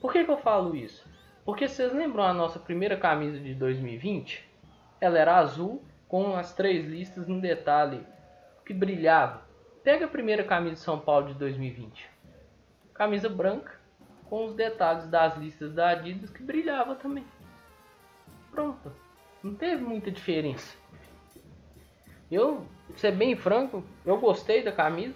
Por 0.00 0.10
que, 0.10 0.24
que 0.24 0.30
eu 0.30 0.38
falo 0.38 0.74
isso? 0.74 1.06
Porque 1.44 1.68
vocês 1.68 1.92
lembram 1.92 2.24
a 2.24 2.32
nossa 2.32 2.58
primeira 2.58 2.96
camisa 2.96 3.38
de 3.38 3.54
2020? 3.54 4.48
Ela 5.00 5.18
era 5.18 5.36
azul 5.36 5.82
com 6.08 6.34
as 6.34 6.54
três 6.54 6.86
listas 6.86 7.26
no 7.28 7.40
detalhe 7.40 8.00
que 8.64 8.72
brilhava. 8.72 9.42
Pega 9.84 10.06
a 10.06 10.08
primeira 10.08 10.44
camisa 10.44 10.74
de 10.76 10.80
São 10.80 10.98
Paulo 10.98 11.28
de 11.28 11.34
2020. 11.34 12.17
Camisa 12.98 13.28
branca 13.28 13.78
com 14.28 14.46
os 14.46 14.54
detalhes 14.54 15.06
das 15.06 15.36
listas 15.36 15.72
da 15.72 15.90
Adidas 15.90 16.30
que 16.30 16.42
brilhava 16.42 16.96
também. 16.96 17.24
Pronto. 18.50 18.92
Não 19.40 19.54
teve 19.54 19.84
muita 19.84 20.10
diferença. 20.10 20.76
Eu, 22.28 22.66
ser 22.96 23.12
bem 23.12 23.36
franco, 23.36 23.84
eu 24.04 24.18
gostei 24.18 24.64
da 24.64 24.72
camisa. 24.72 25.14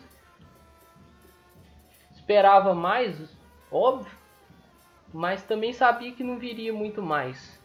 Esperava 2.12 2.72
mais, 2.72 3.36
óbvio, 3.68 4.16
mas 5.12 5.42
também 5.42 5.72
sabia 5.72 6.12
que 6.12 6.22
não 6.22 6.38
viria 6.38 6.72
muito 6.72 7.02
mais. 7.02 7.60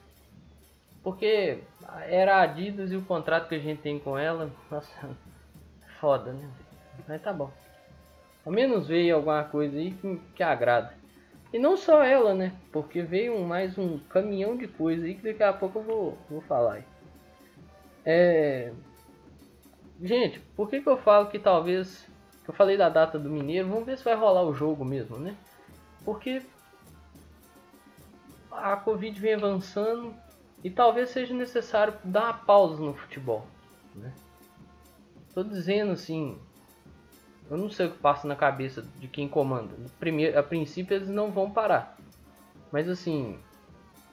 Porque 1.03 1.63
era 2.07 2.37
a 2.37 2.41
Adidas 2.41 2.91
e 2.91 2.97
o 2.97 3.05
contrato 3.05 3.47
que 3.47 3.55
a 3.55 3.59
gente 3.59 3.81
tem 3.81 3.99
com 3.99 4.17
ela, 4.17 4.51
nossa, 4.69 5.15
foda, 6.01 6.33
né? 6.33 6.49
Mas 7.07 7.21
tá 7.21 7.31
bom. 7.31 7.51
Ao 8.47 8.53
menos 8.53 8.87
veio 8.87 9.17
alguma 9.17 9.43
coisa 9.43 9.77
aí 9.77 9.91
que, 9.91 10.21
que 10.33 10.41
agrada. 10.41 10.93
E 11.51 11.59
não 11.59 11.75
só 11.75 12.01
ela, 12.01 12.33
né? 12.33 12.53
Porque 12.71 13.01
veio 13.01 13.37
mais 13.43 13.77
um 13.77 13.99
caminhão 13.99 14.55
de 14.55 14.69
coisa 14.69 15.05
aí 15.05 15.15
que 15.15 15.23
daqui 15.23 15.43
a 15.43 15.51
pouco 15.51 15.79
eu 15.79 15.83
vou, 15.83 16.17
vou 16.29 16.39
falar. 16.39 16.81
É... 18.05 18.71
Gente, 20.01 20.39
por 20.55 20.69
que, 20.69 20.79
que 20.79 20.87
eu 20.87 20.95
falo 20.95 21.27
que 21.27 21.37
talvez. 21.37 22.09
Eu 22.47 22.53
falei 22.53 22.77
da 22.77 22.87
data 22.87 23.19
do 23.19 23.29
Mineiro, 23.29 23.67
vamos 23.67 23.85
ver 23.85 23.97
se 23.97 24.05
vai 24.05 24.15
rolar 24.15 24.43
o 24.43 24.53
jogo 24.53 24.85
mesmo, 24.85 25.17
né? 25.17 25.35
Porque 26.05 26.41
a 28.49 28.77
Covid 28.77 29.19
vem 29.19 29.33
avançando 29.33 30.15
e 30.63 30.69
talvez 30.69 31.09
seja 31.09 31.33
necessário 31.33 31.95
dar 32.01 32.23
uma 32.23 32.33
pausa 32.33 32.81
no 32.81 32.93
futebol. 32.93 33.45
Né? 33.93 34.13
Tô 35.33 35.43
dizendo 35.43 35.91
assim, 35.91 36.39
eu 37.49 37.57
não 37.57 37.69
sei 37.69 37.87
o 37.87 37.91
que 37.91 37.97
passa 37.97 38.27
na 38.27 38.35
cabeça 38.35 38.83
de 38.99 39.07
quem 39.07 39.27
comanda. 39.27 39.73
Primeiro, 39.99 40.37
a 40.37 40.43
princípio 40.43 40.95
eles 40.95 41.09
não 41.09 41.31
vão 41.31 41.49
parar. 41.49 41.97
Mas 42.71 42.89
assim, 42.89 43.39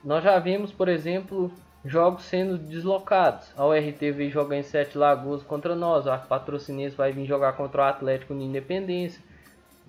nós 0.04 0.22
já 0.22 0.38
vemos, 0.38 0.70
por 0.70 0.88
exemplo, 0.88 1.50
jogos 1.84 2.24
sendo 2.24 2.56
deslocados. 2.56 3.52
A 3.56 3.66
URT 3.66 3.98
veio 4.12 4.30
jogar 4.30 4.56
em 4.56 4.62
Sete 4.62 4.96
Lagoas 4.96 5.42
contra 5.42 5.74
nós, 5.74 6.06
a 6.06 6.16
Patrocinense 6.16 6.96
vai 6.96 7.12
vir 7.12 7.26
jogar 7.26 7.54
contra 7.54 7.82
o 7.82 7.84
Atlético 7.84 8.34
de 8.34 8.42
Independência. 8.42 9.22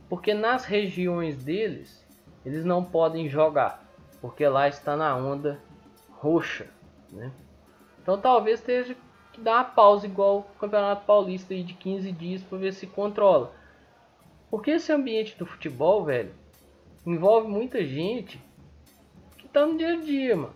Porque 0.09 0.33
nas 0.33 0.65
regiões 0.65 1.43
deles, 1.43 2.05
eles 2.45 2.63
não 2.63 2.83
podem 2.83 3.27
jogar, 3.27 3.83
porque 4.21 4.47
lá 4.47 4.67
está 4.67 4.95
na 4.95 5.15
onda 5.15 5.59
roxa, 6.11 6.67
né? 7.11 7.31
Então 8.01 8.19
talvez 8.19 8.59
esteja 8.59 8.95
dar 9.39 9.55
uma 9.55 9.65
pausa 9.65 10.05
igual 10.05 10.39
o 10.39 10.59
Campeonato 10.59 11.05
Paulista 11.05 11.53
aí 11.53 11.63
de 11.63 11.73
15 11.73 12.11
dias 12.11 12.41
para 12.43 12.57
ver 12.57 12.73
se 12.73 12.87
controla. 12.87 13.51
Porque 14.49 14.71
esse 14.71 14.91
ambiente 14.91 15.37
do 15.37 15.45
futebol, 15.45 16.03
velho, 16.05 16.33
envolve 17.05 17.47
muita 17.47 17.83
gente 17.83 18.39
que 19.37 19.47
tá 19.47 19.65
no 19.65 19.77
dia 19.77 19.93
a 19.93 20.01
dia, 20.01 20.35
mano. 20.35 20.53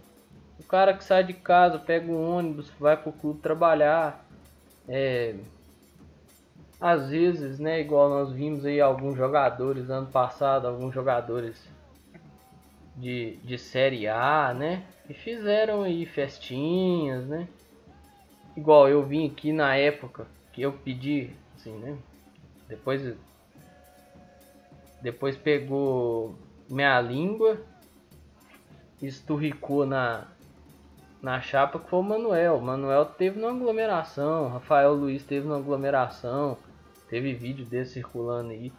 O 0.59 0.63
cara 0.63 0.93
que 0.93 1.03
sai 1.03 1.23
de 1.23 1.33
casa, 1.33 1.79
pega 1.79 2.11
um 2.11 2.37
ônibus, 2.37 2.69
vai 2.79 2.95
pro 2.97 3.11
clube 3.11 3.39
trabalhar. 3.39 4.25
É... 4.87 5.35
Às 6.79 7.09
vezes, 7.09 7.59
né, 7.59 7.81
igual 7.81 8.09
nós 8.09 8.31
vimos 8.31 8.65
aí 8.65 8.79
alguns 8.79 9.17
jogadores 9.17 9.89
ano 9.89 10.07
passado, 10.07 10.67
alguns 10.67 10.93
jogadores 10.93 11.67
de, 12.95 13.37
de 13.43 13.57
Série 13.57 14.07
A, 14.07 14.53
né? 14.53 14.85
E 15.09 15.13
fizeram 15.13 15.83
aí 15.83 16.05
festinhas, 16.05 17.25
né? 17.25 17.47
Igual 18.59 18.89
eu 18.89 19.03
vim 19.03 19.27
aqui 19.27 19.51
na 19.51 19.75
época 19.75 20.27
que 20.51 20.61
eu 20.61 20.73
pedi, 20.73 21.31
assim, 21.55 21.73
né? 21.77 21.97
Depois 22.67 23.15
depois 25.01 25.37
pegou 25.37 26.35
minha 26.69 26.99
língua, 26.99 27.57
esturricou 29.01 29.85
na 29.85 30.27
na 31.21 31.41
chapa 31.41 31.79
que 31.79 31.89
foi 31.89 31.99
o 31.99 32.03
Manuel. 32.03 32.57
O 32.57 32.61
Manuel 32.61 33.05
teve 33.05 33.39
uma 33.39 33.51
aglomeração, 33.51 34.49
Rafael 34.49 34.93
Luiz 34.93 35.23
teve 35.23 35.47
uma 35.47 35.57
aglomeração, 35.57 36.57
teve 37.09 37.33
vídeo 37.33 37.65
desse 37.65 37.93
circulando 37.93 38.51
aí. 38.51 38.71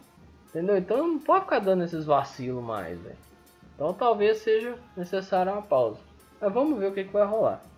Entendeu? 0.49 0.77
Então 0.77 0.97
não 0.97 1.19
pode 1.19 1.45
ficar 1.45 1.59
dando 1.59 1.83
esses 1.83 2.05
vacilos 2.05 2.63
mais, 2.63 2.99
velho. 2.99 3.17
Então 3.75 3.93
talvez 3.93 4.37
seja 4.37 4.77
necessária 4.95 5.51
uma 5.51 5.61
pausa. 5.61 5.99
Mas 6.39 6.53
vamos 6.53 6.79
ver 6.79 6.87
o 6.87 6.93
que, 6.93 7.03
que 7.03 7.13
vai 7.13 7.25
rolar 7.25 7.70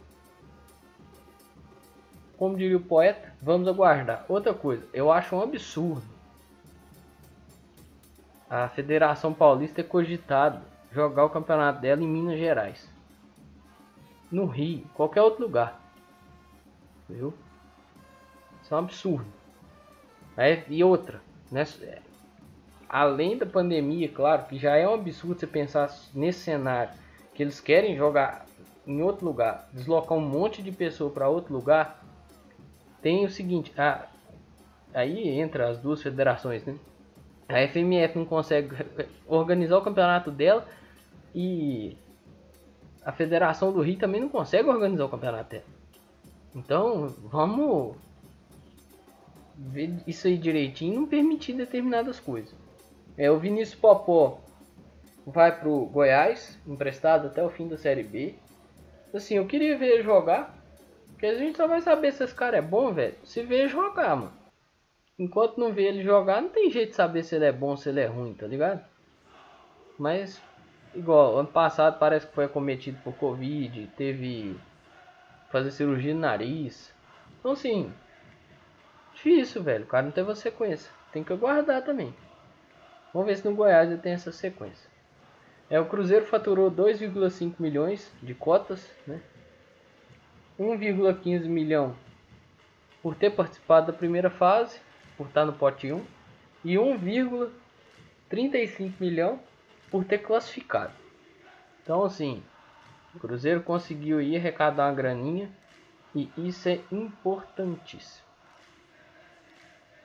como 2.43 2.57
diria 2.57 2.75
o 2.75 2.81
poeta, 2.81 3.33
vamos 3.41 3.69
aguardar. 3.69 4.25
Outra 4.27 4.53
coisa, 4.53 4.85
eu 4.93 5.09
acho 5.09 5.33
um 5.33 5.41
absurdo 5.41 6.03
a 8.49 8.67
Federação 8.67 9.33
Paulista 9.33 9.77
ter 9.77 9.87
cogitado 9.87 10.59
jogar 10.91 11.23
o 11.23 11.29
campeonato 11.29 11.79
dela 11.79 12.03
em 12.03 12.07
Minas 12.07 12.37
Gerais, 12.37 12.89
no 14.29 14.45
Rio, 14.45 14.85
qualquer 14.93 15.21
outro 15.21 15.41
lugar, 15.43 15.79
viu? 17.07 17.33
Isso 18.61 18.73
é 18.73 18.75
um 18.75 18.79
absurdo. 18.79 19.25
É, 20.35 20.63
e 20.67 20.83
outra, 20.83 21.21
né? 21.49 21.65
Além 22.89 23.37
da 23.37 23.45
pandemia, 23.45 24.09
claro, 24.09 24.43
que 24.47 24.57
já 24.57 24.75
é 24.75 24.85
um 24.85 24.95
absurdo 24.95 25.39
você 25.39 25.47
pensar 25.47 25.89
nesse 26.13 26.39
cenário 26.39 26.91
que 27.33 27.41
eles 27.41 27.61
querem 27.61 27.95
jogar 27.95 28.45
em 28.85 29.01
outro 29.01 29.25
lugar, 29.25 29.69
deslocar 29.71 30.17
um 30.17 30.21
monte 30.21 30.61
de 30.61 30.73
pessoa 30.73 31.09
para 31.09 31.29
outro 31.29 31.53
lugar, 31.53 32.02
tem 33.03 33.25
o 33.25 33.29
seguinte, 33.29 33.71
a, 33.77 34.07
aí 34.93 35.29
entra 35.29 35.69
as 35.69 35.77
duas 35.77 36.01
federações, 36.01 36.63
né? 36.63 36.75
A 37.49 37.67
FMF 37.67 38.17
não 38.17 38.25
consegue 38.25 38.73
organizar 39.27 39.77
o 39.77 39.83
campeonato 39.83 40.31
dela 40.31 40.65
e 41.35 41.97
a 43.03 43.11
Federação 43.11 43.73
do 43.73 43.81
Rio 43.81 43.99
também 43.99 44.21
não 44.21 44.29
consegue 44.29 44.69
organizar 44.69 45.05
o 45.05 45.09
campeonato 45.09 45.49
dela. 45.51 45.65
Então, 46.55 47.07
vamos 47.23 47.97
ver 49.57 49.93
isso 50.07 50.27
aí 50.27 50.37
direitinho 50.37 50.93
e 50.93 50.97
não 50.97 51.05
permitir 51.05 51.53
determinadas 51.53 52.19
coisas. 52.19 52.55
É, 53.17 53.29
o 53.29 53.37
Vinícius 53.37 53.79
Popó 53.79 54.39
vai 55.25 55.59
pro 55.59 55.85
Goiás, 55.87 56.57
emprestado 56.65 57.27
até 57.27 57.43
o 57.43 57.49
fim 57.49 57.67
da 57.67 57.77
Série 57.77 58.03
B. 58.03 58.35
Assim, 59.13 59.35
eu 59.35 59.45
queria 59.45 59.77
ver 59.77 59.95
ele 59.95 60.03
jogar, 60.03 60.62
porque 61.23 61.35
a 61.37 61.39
gente 61.39 61.55
só 61.55 61.69
vai 61.69 61.79
saber 61.79 62.11
se 62.11 62.21
esse 62.21 62.35
cara 62.35 62.57
é 62.57 62.61
bom, 62.61 62.91
velho, 62.91 63.15
se 63.23 63.41
ver 63.43 63.69
jogar, 63.69 64.13
mano. 64.13 64.33
Enquanto 65.17 65.57
não 65.57 65.71
vê 65.71 65.83
ele 65.83 66.03
jogar, 66.03 66.41
não 66.41 66.49
tem 66.49 66.69
jeito 66.69 66.89
de 66.89 66.95
saber 66.97 67.23
se 67.23 67.33
ele 67.33 67.45
é 67.45 67.51
bom 67.51 67.77
se 67.77 67.87
ele 67.87 68.01
é 68.01 68.07
ruim, 68.07 68.33
tá 68.33 68.45
ligado? 68.45 68.83
Mas, 69.97 70.41
igual, 70.93 71.37
ano 71.37 71.47
passado 71.47 71.97
parece 71.97 72.27
que 72.27 72.33
foi 72.33 72.43
acometido 72.43 72.99
por 73.05 73.13
Covid, 73.13 73.89
teve 73.95 74.59
fazer 75.49 75.71
cirurgia 75.71 76.13
no 76.13 76.19
nariz. 76.19 76.93
Então, 77.39 77.53
assim, 77.53 77.89
difícil, 79.13 79.63
velho. 79.63 79.85
O 79.85 79.87
cara 79.87 80.03
não 80.03 80.11
teve 80.11 80.29
a 80.29 80.35
sequência. 80.35 80.91
Tem 81.13 81.23
que 81.23 81.31
aguardar 81.31 81.85
também. 81.85 82.13
Vamos 83.13 83.29
ver 83.29 83.37
se 83.37 83.47
no 83.47 83.55
Goiás 83.55 83.89
ele 83.89 84.01
tem 84.01 84.11
essa 84.11 84.33
sequência. 84.33 84.89
É, 85.69 85.79
o 85.79 85.85
Cruzeiro 85.85 86.25
faturou 86.25 86.69
2,5 86.69 87.53
milhões 87.59 88.11
de 88.21 88.33
cotas, 88.35 88.91
né? 89.07 89.21
1,15 90.59 91.45
milhão 91.45 91.95
por 93.01 93.15
ter 93.15 93.31
participado 93.31 93.87
da 93.87 93.93
primeira 93.97 94.29
fase, 94.29 94.79
por 95.17 95.25
estar 95.27 95.45
no 95.45 95.53
pote 95.53 95.91
1, 95.91 96.05
e 96.63 96.75
1,35 96.75 98.93
milhão 98.99 99.39
por 99.89 100.05
ter 100.05 100.19
classificado. 100.19 100.93
Então 101.81 102.03
assim, 102.03 102.43
o 103.15 103.19
Cruzeiro 103.19 103.61
conseguiu 103.61 104.21
ir 104.21 104.37
arrecadar 104.37 104.85
uma 104.87 104.95
graninha 104.95 105.49
e 106.15 106.31
isso 106.37 106.69
é 106.69 106.79
importantíssimo. 106.91 108.23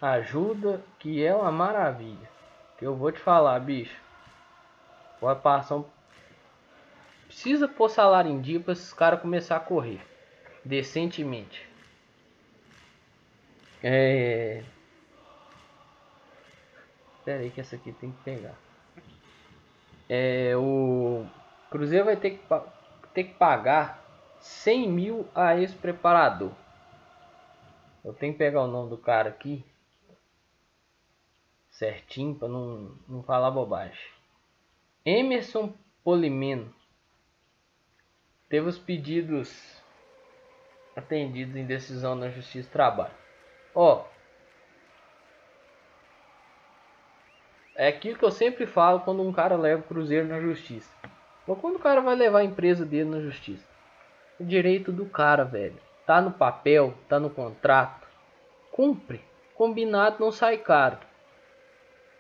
Ajuda 0.01 0.83
que 0.99 1.23
é 1.25 1.35
uma 1.35 1.53
maravilha. 1.53 2.29
Que 2.79 2.87
eu 2.87 2.95
vou 2.95 3.13
te 3.13 3.19
falar, 3.19 3.59
bicho. 3.61 4.01
O 5.21 5.35
passar 5.35 5.83
precisa 7.27 7.69
pôr 7.69 7.89
salário 7.89 8.31
em 8.31 8.41
dia 8.41 8.61
para 8.61 8.73
esses 8.73 8.93
caras 8.93 9.21
começar 9.21 9.57
a 9.57 9.61
correr 9.61 10.01
decentemente. 10.65 11.69
É... 13.83 14.65
Espera 17.19 17.41
aí 17.41 17.51
que 17.51 17.61
essa 17.61 17.77
aqui 17.77 17.93
tem 17.93 18.11
que 18.11 18.23
pegar. 18.23 18.55
É, 20.09 20.57
o 20.57 21.27
Cruzeiro 21.71 22.07
vai 22.07 22.17
ter 22.17 22.31
que, 22.31 22.41
ter 23.13 23.25
que 23.25 23.35
pagar 23.35 24.03
100 24.41 24.89
mil 24.91 25.29
a 25.35 25.57
esse 25.57 25.75
preparador. 25.75 26.53
Eu 28.05 28.15
tenho 28.15 28.33
que 28.33 28.39
pegar 28.39 28.63
o 28.63 28.69
nome 28.69 28.89
do 28.89 28.97
cara 28.97 29.29
aqui 29.29 29.65
certinho 31.79 32.35
para 32.35 32.49
não, 32.49 32.97
não 33.09 33.23
falar 33.23 33.51
bobagem. 33.51 34.11
Emerson 35.05 35.73
Polimeno 36.03 36.75
teve 38.49 38.69
os 38.69 38.79
pedidos 38.79 39.78
atendidos 40.99 41.55
em 41.57 41.65
decisão 41.65 42.15
na 42.15 42.29
Justiça 42.29 42.69
do 42.69 42.73
Trabalho. 42.73 43.15
Ó, 43.75 44.05
é 47.77 47.89
aquilo 47.89 48.19
que 48.19 48.25
eu 48.25 48.31
sempre 48.31 48.67
falo 48.67 49.01
quando 49.01 49.23
um 49.23 49.33
cara 49.33 49.57
leva 49.57 49.81
o 49.81 49.85
Cruzeiro 49.85 50.27
na 50.27 50.41
Justiça. 50.41 50.93
Ou 51.47 51.57
quando 51.57 51.77
o 51.77 51.81
cara 51.81 52.01
vai 52.01 52.15
levar 52.15 52.41
a 52.41 52.45
empresa 52.45 52.85
dele 52.85 53.09
na 53.09 53.21
Justiça. 53.21 53.67
O 54.39 54.45
direito 54.45 54.93
do 54.93 55.07
cara, 55.07 55.45
velho. 55.45 55.79
Tá 56.05 56.21
no 56.21 56.33
papel, 56.33 56.95
tá 57.09 57.19
no 57.19 57.31
contrato. 57.31 58.07
Cumpre. 58.73 59.25
Combinado 59.55 60.17
não 60.21 60.31
sai 60.31 60.59
caro. 60.59 60.99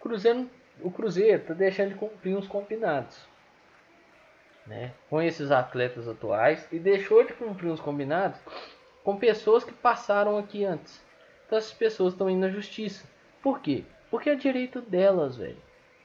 Cruzeiro, 0.00 0.49
o 0.80 0.90
Cruzeiro 0.90 1.44
tá 1.44 1.54
deixando 1.54 1.90
de 1.90 1.94
cumprir 1.97 2.37
uns 2.37 2.47
combinados 2.47 3.27
né, 4.68 4.92
com 5.08 5.20
esses 5.20 5.50
atletas 5.50 6.06
atuais 6.06 6.68
e 6.70 6.78
deixou 6.78 7.25
de 7.25 7.32
cumprir 7.32 7.70
os 7.70 7.80
combinados 7.80 8.38
com 9.02 9.16
pessoas 9.16 9.64
que 9.64 9.72
passaram 9.72 10.37
aqui 10.37 10.64
antes. 10.64 11.02
Então 11.46 11.56
essas 11.56 11.72
pessoas 11.72 12.12
estão 12.12 12.28
indo 12.28 12.40
na 12.40 12.50
justiça. 12.50 13.08
Por 13.42 13.60
quê? 13.60 13.84
Porque 14.10 14.30
é 14.30 14.34
direito 14.34 14.80
delas, 14.82 15.37
velho. 15.37 15.56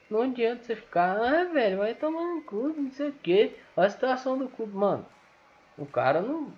Não 0.08 0.22
adianta 0.22 0.62
você 0.62 0.74
ficar, 0.74 1.16
ah, 1.18 1.44
velho, 1.44 1.78
vai 1.78 1.94
tomar 1.94 2.22
no 2.34 2.42
cu, 2.42 2.68
não 2.68 2.90
sei 2.90 3.10
o 3.10 3.12
que. 3.12 3.54
Olha 3.76 3.86
a 3.86 3.90
situação 3.90 4.38
do 4.38 4.48
clube, 4.48 4.74
mano. 4.74 5.04
O 5.76 5.84
cara 5.84 6.20
não. 6.20 6.52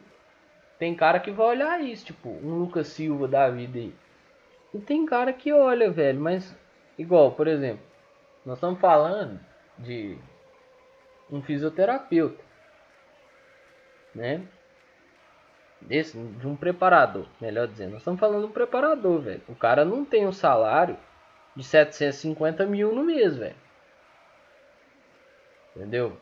Tem 0.79 0.95
cara 0.95 1.19
que 1.19 1.31
vai 1.31 1.47
olhar 1.47 1.81
isso, 1.81 2.07
tipo, 2.07 2.29
um 2.29 2.59
Lucas 2.59 2.89
Silva 2.89 3.27
da 3.27 3.49
vida 3.49 3.79
aí. 3.79 3.95
E 4.75 4.79
tem 4.79 5.07
cara 5.07 5.33
que 5.33 5.53
olha, 5.53 5.91
velho, 5.91 6.21
mas. 6.21 6.55
Igual, 6.99 7.33
por 7.33 7.47
exemplo, 7.47 7.85
nós 8.45 8.57
estamos 8.57 8.81
falando 8.81 9.41
de 9.79 10.19
um 11.31 11.43
fisioterapeuta, 11.43 12.43
né? 14.15 14.47
Desse, 15.81 16.19
de 16.19 16.47
um 16.47 16.57
preparador, 16.57 17.27
melhor 17.41 17.69
dizendo. 17.69 17.93
Nós 17.93 18.01
estamos 18.01 18.19
falando 18.19 18.41
de 18.41 18.47
um 18.47 18.53
preparador, 18.53 19.21
velho. 19.21 19.43
O 19.47 19.55
cara 19.55 19.85
não 19.85 20.05
tem 20.05 20.27
um 20.27 20.33
salário 20.33 20.97
de 21.55 21.63
750 21.63 22.65
mil 22.67 22.95
no 22.95 23.05
mês, 23.05 23.37
velho. 23.37 23.57
Entendeu? 25.75 26.19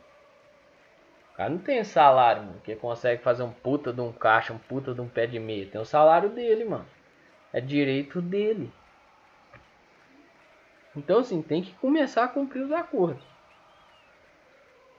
O 1.32 1.36
cara 1.36 1.50
não 1.50 1.58
tem 1.58 1.82
salário, 1.84 2.42
mano, 2.42 2.60
que 2.60 2.74
consegue 2.76 3.22
fazer 3.22 3.42
um 3.42 3.50
puta 3.52 3.92
de 3.92 4.00
um 4.00 4.12
caixa, 4.12 4.52
um 4.52 4.58
puta 4.58 4.94
de 4.94 5.00
um 5.00 5.08
pé 5.08 5.26
de 5.26 5.38
meia. 5.38 5.66
Tem 5.66 5.80
o 5.80 5.84
salário 5.84 6.30
dele, 6.30 6.64
mano. 6.64 6.86
É 7.52 7.60
direito 7.60 8.20
dele. 8.20 8.72
Então, 10.96 11.18
assim, 11.18 11.42
tem 11.42 11.62
que 11.62 11.74
começar 11.74 12.24
a 12.24 12.28
cumprir 12.28 12.62
os 12.62 12.72
acordos. 12.72 13.33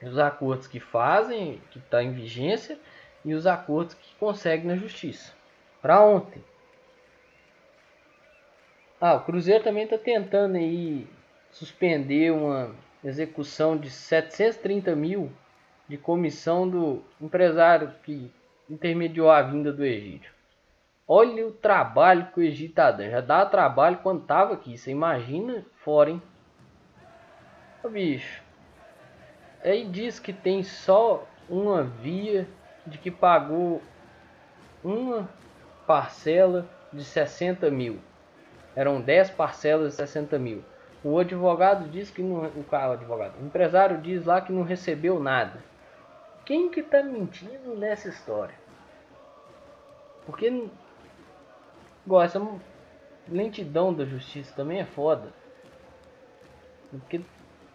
Os 0.02 0.18
acordos 0.18 0.66
que 0.66 0.78
fazem, 0.78 1.60
que 1.70 1.78
está 1.78 2.02
em 2.02 2.12
vigência, 2.12 2.78
e 3.24 3.34
os 3.34 3.46
acordos 3.46 3.94
que 3.94 4.14
conseguem 4.16 4.66
na 4.66 4.76
justiça. 4.76 5.32
Para 5.80 6.00
ontem. 6.00 6.42
Ah, 9.00 9.14
o 9.14 9.24
Cruzeiro 9.24 9.64
também 9.64 9.84
está 9.84 9.98
tentando 9.98 10.56
aí 10.56 11.06
suspender 11.50 12.32
uma 12.32 12.74
execução 13.02 13.76
de 13.76 13.90
730 13.90 14.94
mil 14.94 15.30
de 15.88 15.96
comissão 15.96 16.68
do 16.68 17.02
empresário 17.20 17.92
que 18.02 18.32
intermediou 18.68 19.30
a 19.30 19.42
vinda 19.42 19.72
do 19.72 19.84
Egídio. 19.84 20.32
Olha 21.06 21.46
o 21.46 21.52
trabalho 21.52 22.26
que 22.32 22.40
o 22.40 22.42
Egídio 22.42 22.74
tá 22.74 22.90
dando. 22.90 23.10
Já 23.10 23.20
dá 23.20 23.46
trabalho 23.46 23.98
quando 23.98 24.26
tava 24.26 24.54
aqui. 24.54 24.76
Você 24.76 24.90
imagina 24.90 25.64
fora, 25.76 26.10
hein? 26.10 26.22
Ô, 27.84 27.88
bicho. 27.88 28.45
Aí 29.66 29.84
diz 29.84 30.20
que 30.20 30.32
tem 30.32 30.62
só 30.62 31.26
uma 31.50 31.82
via 31.82 32.46
de 32.86 32.98
que 32.98 33.10
pagou 33.10 33.82
uma 34.84 35.28
parcela 35.88 36.68
de 36.92 37.02
60 37.02 37.68
mil. 37.68 37.98
Eram 38.76 39.00
10 39.00 39.30
parcelas 39.30 39.90
de 39.90 39.96
60 39.96 40.38
mil. 40.38 40.62
O 41.02 41.18
advogado 41.18 41.88
diz 41.88 42.12
que 42.12 42.22
não. 42.22 42.46
O 42.46 42.62
cara, 42.62 42.90
o 42.90 42.92
advogado. 42.92 43.40
O 43.40 43.44
empresário 43.44 44.00
diz 44.00 44.24
lá 44.24 44.40
que 44.40 44.52
não 44.52 44.62
recebeu 44.62 45.18
nada. 45.18 45.58
Quem 46.44 46.70
que 46.70 46.80
tá 46.80 47.02
mentindo 47.02 47.74
nessa 47.74 48.08
história? 48.08 48.54
Porque. 50.24 50.68
Igual, 52.04 52.22
essa 52.22 52.40
lentidão 53.28 53.92
da 53.92 54.04
justiça 54.04 54.54
também 54.54 54.78
é 54.78 54.84
foda. 54.84 55.32
Porque 56.88 57.20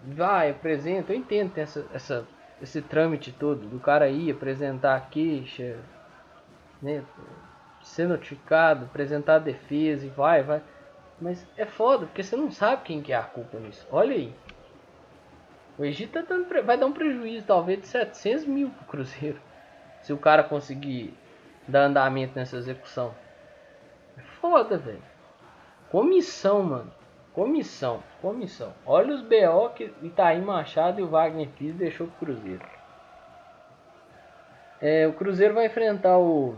vai, 0.03 0.51
apresenta, 0.51 1.13
eu 1.13 1.17
entendo 1.17 1.57
essa, 1.57 1.85
essa, 1.93 2.27
esse 2.61 2.81
trâmite 2.81 3.31
todo 3.31 3.67
do 3.67 3.79
cara 3.79 4.09
ir 4.09 4.31
apresentar 4.31 4.95
a 4.95 5.01
queixa, 5.01 5.77
né, 6.81 7.03
ser 7.83 8.07
notificado, 8.07 8.85
apresentar 8.85 9.35
a 9.35 9.39
defesa 9.39 10.05
e 10.05 10.09
vai, 10.09 10.43
vai. 10.43 10.61
Mas 11.19 11.45
é 11.55 11.65
foda, 11.65 12.05
porque 12.05 12.23
você 12.23 12.35
não 12.35 12.49
sabe 12.51 12.83
quem 12.83 13.01
que 13.01 13.13
é 13.13 13.15
a 13.15 13.23
culpa 13.23 13.59
nisso. 13.59 13.85
Olha 13.91 14.15
aí. 14.15 14.33
O 15.77 15.85
Egito 15.85 16.13
tá 16.13 16.21
dando, 16.21 16.47
vai 16.63 16.77
dar 16.77 16.85
um 16.85 16.91
prejuízo 16.91 17.45
talvez 17.45 17.81
de 17.81 17.87
700 17.87 18.45
mil 18.45 18.69
pro 18.69 18.85
Cruzeiro. 18.85 19.39
Se 20.01 20.11
o 20.11 20.17
cara 20.17 20.43
conseguir 20.43 21.13
dar 21.67 21.83
andamento 21.83 22.33
nessa 22.35 22.57
execução. 22.57 23.13
É 24.17 24.21
foda, 24.21 24.77
velho. 24.77 25.03
Comissão, 25.89 26.63
mano. 26.63 26.91
Comissão, 27.33 28.03
comissão. 28.21 28.73
Olha 28.85 29.13
os 29.13 29.21
BO 29.21 29.69
que 29.73 29.93
Itaí 30.01 30.41
Machado 30.41 30.99
e 30.99 31.03
o 31.03 31.07
Wagner 31.07 31.47
Pires 31.47 31.75
deixou 31.75 32.07
pro 32.07 32.25
Cruzeiro. 32.25 32.65
É, 34.81 35.07
o 35.07 35.13
Cruzeiro 35.13 35.53
vai 35.53 35.67
enfrentar 35.67 36.17
o, 36.17 36.55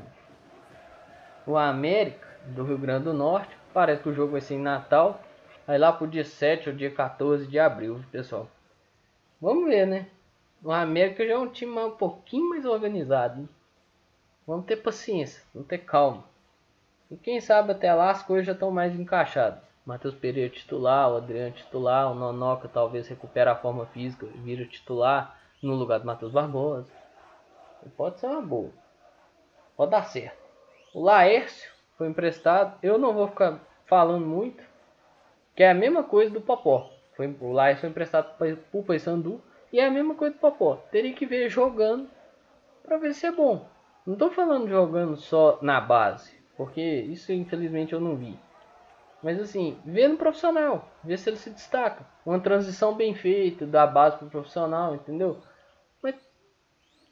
o 1.45 1.57
América 1.57 2.27
do 2.47 2.63
Rio 2.63 2.77
Grande 2.77 3.03
do 3.03 3.13
Norte. 3.13 3.55
Parece 3.71 4.01
que 4.01 4.09
o 4.09 4.13
jogo 4.13 4.31
vai 4.31 4.41
ser 4.41 4.55
em 4.55 4.61
Natal. 4.61 5.21
Aí 5.67 5.77
lá 5.77 5.93
pro 5.93 6.07
dia 6.07 6.23
7 6.23 6.69
ou 6.69 6.75
dia 6.75 6.89
14 6.89 7.45
de 7.45 7.59
abril, 7.59 8.03
pessoal. 8.11 8.49
Vamos 9.39 9.65
ver, 9.65 9.85
né? 9.85 10.07
O 10.63 10.71
América 10.71 11.25
já 11.25 11.33
é 11.33 11.37
um 11.37 11.49
time 11.49 11.77
um 11.77 11.91
pouquinho 11.91 12.49
mais 12.49 12.65
organizado. 12.65 13.41
Hein? 13.41 13.49
Vamos 14.47 14.65
ter 14.65 14.77
paciência, 14.77 15.43
vamos 15.53 15.67
ter 15.67 15.79
calma. 15.79 16.23
E 17.11 17.15
quem 17.15 17.39
sabe 17.39 17.73
até 17.73 17.93
lá 17.93 18.09
as 18.09 18.23
coisas 18.23 18.45
já 18.45 18.53
estão 18.53 18.71
mais 18.71 18.97
encaixadas. 18.97 19.72
Matheus 19.85 20.15
Pereira 20.15 20.49
titular, 20.49 21.11
o 21.11 21.17
Adriano 21.17 21.51
titular, 21.51 22.11
o 22.11 22.15
Nonoca 22.15 22.69
talvez 22.69 23.07
recupere 23.07 23.49
a 23.49 23.55
forma 23.55 23.85
física 23.87 24.25
e 24.25 24.37
vira 24.37 24.65
titular 24.65 25.37
no 25.61 25.75
lugar 25.75 25.99
do 25.99 26.05
Matheus 26.05 26.31
Barbosa. 26.31 26.91
Pode 27.97 28.19
ser 28.19 28.27
uma 28.27 28.41
boa. 28.41 28.71
Pode 29.75 29.91
dar 29.91 30.03
certo. 30.03 30.37
O 30.93 31.01
Laércio 31.01 31.71
foi 31.97 32.07
emprestado. 32.07 32.77
Eu 32.81 32.97
não 32.97 33.13
vou 33.13 33.27
ficar 33.27 33.59
falando 33.85 34.25
muito. 34.25 34.63
Que 35.55 35.63
é 35.63 35.71
a 35.71 35.75
mesma 35.75 36.03
coisa 36.03 36.31
do 36.31 36.41
Popó. 36.41 36.89
Foi, 37.15 37.27
o 37.41 37.51
Laércio 37.51 37.81
foi 37.81 37.89
emprestado 37.89 38.37
para 38.37 38.57
o 38.71 38.83
Paysandu. 38.83 39.41
E 39.71 39.79
é 39.79 39.87
a 39.87 39.91
mesma 39.91 40.15
coisa 40.15 40.35
do 40.35 40.39
Popó. 40.39 40.75
Teria 40.91 41.13
que 41.13 41.25
ver 41.25 41.49
jogando 41.49 42.09
para 42.83 42.97
ver 42.97 43.13
se 43.13 43.25
é 43.25 43.31
bom. 43.31 43.67
Não 44.05 44.13
estou 44.13 44.31
falando 44.31 44.69
jogando 44.69 45.17
só 45.17 45.59
na 45.61 45.81
base. 45.81 46.37
Porque 46.55 46.81
isso 46.81 47.33
infelizmente 47.33 47.93
eu 47.93 47.99
não 47.99 48.15
vi. 48.15 48.39
Mas 49.23 49.39
assim, 49.39 49.79
vê 49.85 50.05
no 50.07 50.17
profissional, 50.17 50.89
vê 51.01 51.17
se 51.17 51.29
ele 51.29 51.37
se 51.37 51.49
destaca. 51.49 52.05
Uma 52.25 52.41
transição 52.41 52.93
bem 52.93 53.15
feita 53.15 53.65
da 53.65 53.87
base 53.87 54.17
pro 54.17 54.29
profissional, 54.29 54.93
entendeu? 54.93 55.37
Mas 56.01 56.15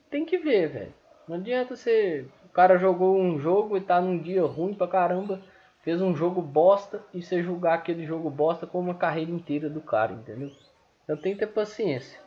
tem 0.09 0.25
que 0.25 0.37
ver, 0.37 0.67
velho. 0.67 0.93
Não 1.25 1.37
adianta 1.37 1.75
você. 1.75 2.25
O 2.45 2.49
cara 2.49 2.77
jogou 2.77 3.17
um 3.17 3.39
jogo 3.39 3.77
e 3.77 3.81
tá 3.81 4.01
num 4.01 4.17
dia 4.17 4.43
ruim 4.43 4.73
pra 4.73 4.89
caramba, 4.89 5.39
fez 5.83 6.01
um 6.01 6.13
jogo 6.13 6.41
bosta 6.41 7.01
e 7.13 7.21
você 7.21 7.41
julgar 7.41 7.75
aquele 7.75 8.05
jogo 8.05 8.29
bosta 8.29 8.67
como 8.67 8.89
uma 8.89 8.97
carreira 8.97 9.31
inteira 9.31 9.69
do 9.69 9.79
cara, 9.79 10.11
entendeu? 10.11 10.51
Então 11.05 11.15
tem 11.15 11.31
que 11.31 11.39
ter 11.39 11.47
paciência. 11.47 12.19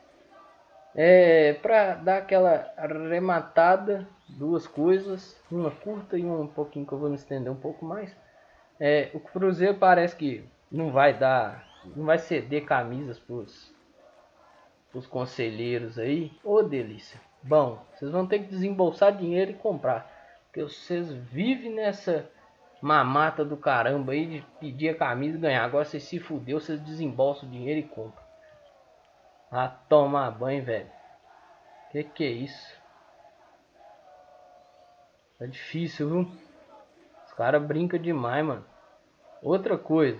É, 0.95 1.53
pra 1.53 1.93
dar 1.93 2.17
aquela 2.17 2.73
arrematada, 2.75 4.07
duas 4.27 4.65
coisas, 4.65 5.39
uma 5.51 5.69
curta 5.69 6.17
e 6.17 6.23
uma 6.23 6.39
um 6.39 6.47
pouquinho 6.47 6.87
que 6.87 6.93
eu 6.93 6.97
vou 6.97 7.09
me 7.09 7.15
estender 7.15 7.51
um 7.51 7.55
pouco 7.55 7.85
mais. 7.85 8.15
É, 8.79 9.09
o 9.13 9.19
Cruzeiro 9.19 9.75
parece 9.75 10.15
que 10.15 10.43
não 10.71 10.91
vai 10.91 11.17
dar, 11.17 11.65
não 11.95 12.05
vai 12.05 12.17
ceder 12.17 12.65
camisas 12.65 13.17
pros, 13.19 13.73
os 14.93 15.07
conselheiros 15.07 15.97
aí. 15.97 16.31
Ô 16.43 16.61
delícia. 16.61 17.19
Bom, 17.43 17.85
vocês 17.93 18.11
vão 18.11 18.25
ter 18.25 18.39
que 18.39 18.47
desembolsar 18.47 19.15
dinheiro 19.15 19.51
e 19.51 19.55
comprar. 19.55 20.11
Porque 20.45 20.63
vocês 20.63 21.11
vivem 21.11 21.71
nessa 21.71 22.29
mamata 22.81 23.43
do 23.45 23.57
caramba 23.57 24.13
aí 24.13 24.25
de 24.25 24.41
pedir 24.59 24.89
a 24.89 24.97
camisa 24.97 25.37
e 25.37 25.41
ganhar. 25.41 25.63
Agora 25.63 25.85
vocês 25.85 26.03
se 26.03 26.19
fudeu, 26.19 26.59
vocês 26.59 26.79
desembolsam 26.81 27.47
o 27.47 27.51
dinheiro 27.51 27.79
e 27.79 27.83
compram. 27.83 28.23
Ah, 29.51 29.67
tomar 29.67 30.31
banho, 30.31 30.63
velho. 30.63 30.89
Que 31.91 32.03
que 32.03 32.23
é 32.23 32.29
isso? 32.29 32.81
Tá 35.37 35.45
difícil, 35.45 36.09
viu? 36.09 36.31
Cara 37.35 37.59
brinca 37.59 37.99
demais, 37.99 38.45
mano. 38.45 38.65
Outra 39.41 39.77
coisa. 39.77 40.19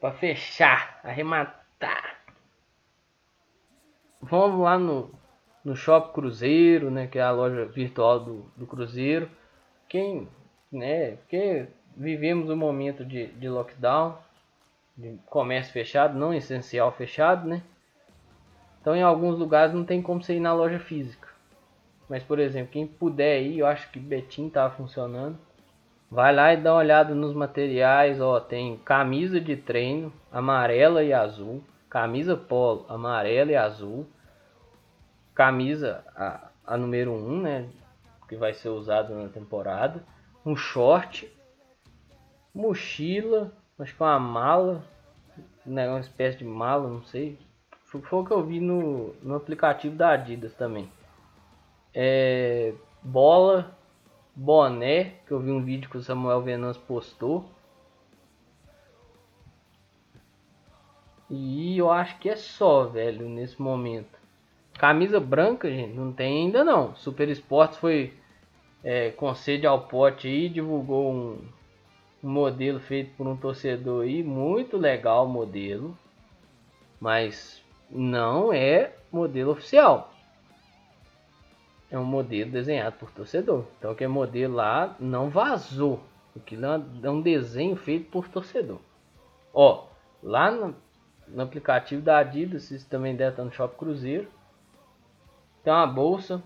Pra 0.00 0.12
fechar, 0.12 1.00
arrematar. 1.02 2.16
Vamos 4.20 4.60
lá 4.60 4.78
no, 4.78 5.10
no 5.64 5.74
Shopping 5.74 6.12
Cruzeiro, 6.12 6.90
né? 6.90 7.06
Que 7.06 7.18
é 7.18 7.22
a 7.22 7.30
loja 7.30 7.66
virtual 7.66 8.20
do, 8.20 8.52
do 8.56 8.66
Cruzeiro. 8.66 9.30
Quem, 9.88 10.28
né? 10.70 11.16
Porque 11.16 11.66
vivemos 11.96 12.50
um 12.50 12.56
momento 12.56 13.04
de, 13.04 13.26
de 13.28 13.48
lockdown. 13.48 14.18
De 14.96 15.18
comércio 15.26 15.72
fechado, 15.74 16.18
não 16.18 16.32
essencial 16.32 16.90
fechado, 16.90 17.46
né? 17.46 17.62
Então 18.80 18.96
em 18.96 19.02
alguns 19.02 19.38
lugares 19.38 19.74
não 19.74 19.84
tem 19.84 20.00
como 20.00 20.22
você 20.22 20.36
ir 20.36 20.40
na 20.40 20.54
loja 20.54 20.78
física. 20.78 21.25
Mas, 22.08 22.22
por 22.22 22.38
exemplo, 22.38 22.72
quem 22.72 22.86
puder 22.86 23.42
ir, 23.42 23.58
eu 23.58 23.66
acho 23.66 23.90
que 23.90 23.98
Betim 23.98 24.48
tá 24.48 24.70
funcionando. 24.70 25.38
Vai 26.10 26.32
lá 26.32 26.52
e 26.54 26.56
dá 26.56 26.72
uma 26.72 26.78
olhada 26.78 27.14
nos 27.14 27.34
materiais, 27.34 28.20
ó, 28.20 28.38
tem 28.38 28.76
camisa 28.78 29.40
de 29.40 29.56
treino 29.56 30.12
amarela 30.30 31.02
e 31.02 31.12
azul, 31.12 31.64
camisa 31.90 32.36
polo 32.36 32.86
amarela 32.88 33.50
e 33.50 33.56
azul, 33.56 34.06
camisa 35.34 36.04
a, 36.14 36.48
a 36.64 36.76
número 36.76 37.10
1, 37.10 37.14
um, 37.14 37.42
né, 37.42 37.68
que 38.28 38.36
vai 38.36 38.54
ser 38.54 38.68
usado 38.68 39.14
na 39.16 39.28
temporada, 39.28 40.00
um 40.44 40.54
short, 40.54 41.28
mochila, 42.54 43.52
acho 43.76 43.94
que 43.94 44.02
uma 44.02 44.20
mala, 44.20 44.84
né, 45.64 45.88
uma 45.88 46.00
espécie 46.00 46.38
de 46.38 46.44
mala, 46.44 46.88
não 46.88 47.02
sei. 47.02 47.36
Foi 47.84 48.20
o 48.20 48.24
que 48.24 48.30
eu 48.30 48.44
vi 48.44 48.60
no, 48.60 49.12
no 49.22 49.34
aplicativo 49.34 49.96
da 49.96 50.10
Adidas 50.10 50.54
também. 50.54 50.88
É, 51.98 52.74
bola, 53.02 53.74
boné, 54.34 55.14
que 55.26 55.32
eu 55.32 55.40
vi 55.40 55.50
um 55.50 55.64
vídeo 55.64 55.88
que 55.88 55.96
o 55.96 56.02
Samuel 56.02 56.42
Venâncio 56.42 56.82
postou. 56.82 57.46
E 61.30 61.78
eu 61.78 61.90
acho 61.90 62.18
que 62.18 62.28
é 62.28 62.36
só, 62.36 62.84
velho, 62.84 63.26
nesse 63.30 63.60
momento. 63.60 64.18
Camisa 64.74 65.18
branca, 65.18 65.70
gente, 65.70 65.94
não 65.94 66.12
tem 66.12 66.44
ainda 66.44 66.62
não. 66.62 66.94
Super 66.96 67.30
Esportes 67.30 67.78
foi 67.78 68.12
é, 68.84 69.10
com 69.12 69.34
sede 69.34 69.66
ao 69.66 69.86
pote 69.86 70.28
aí, 70.28 70.50
divulgou 70.50 71.10
um, 71.10 71.38
um 72.22 72.28
modelo 72.28 72.78
feito 72.78 73.16
por 73.16 73.26
um 73.26 73.38
torcedor 73.38 74.04
aí, 74.04 74.22
muito 74.22 74.76
legal 74.76 75.24
o 75.24 75.28
modelo, 75.30 75.96
mas 77.00 77.64
não 77.90 78.52
é 78.52 78.92
modelo 79.10 79.52
oficial. 79.52 80.12
É 81.90 81.98
um 81.98 82.04
modelo 82.04 82.50
desenhado 82.50 82.96
por 82.96 83.10
torcedor. 83.10 83.64
Então 83.78 83.90
aquele 83.90 84.08
modelo 84.08 84.54
lá 84.54 84.96
não 84.98 85.30
vazou. 85.30 86.00
Aquilo 86.36 86.66
é 87.02 87.10
um 87.10 87.20
desenho 87.20 87.76
feito 87.76 88.10
por 88.10 88.28
torcedor. 88.28 88.80
Ó, 89.54 89.86
lá 90.22 90.50
no, 90.50 90.74
no 91.28 91.42
aplicativo 91.42 92.02
da 92.02 92.18
Adidas, 92.18 92.64
vocês 92.64 92.84
também 92.84 93.16
devem 93.16 93.30
estar 93.30 93.44
no 93.44 93.52
Shopping 93.52 93.78
Cruzeiro. 93.78 94.28
Tem 95.64 95.72
uma 95.72 95.86
bolsa, 95.86 96.42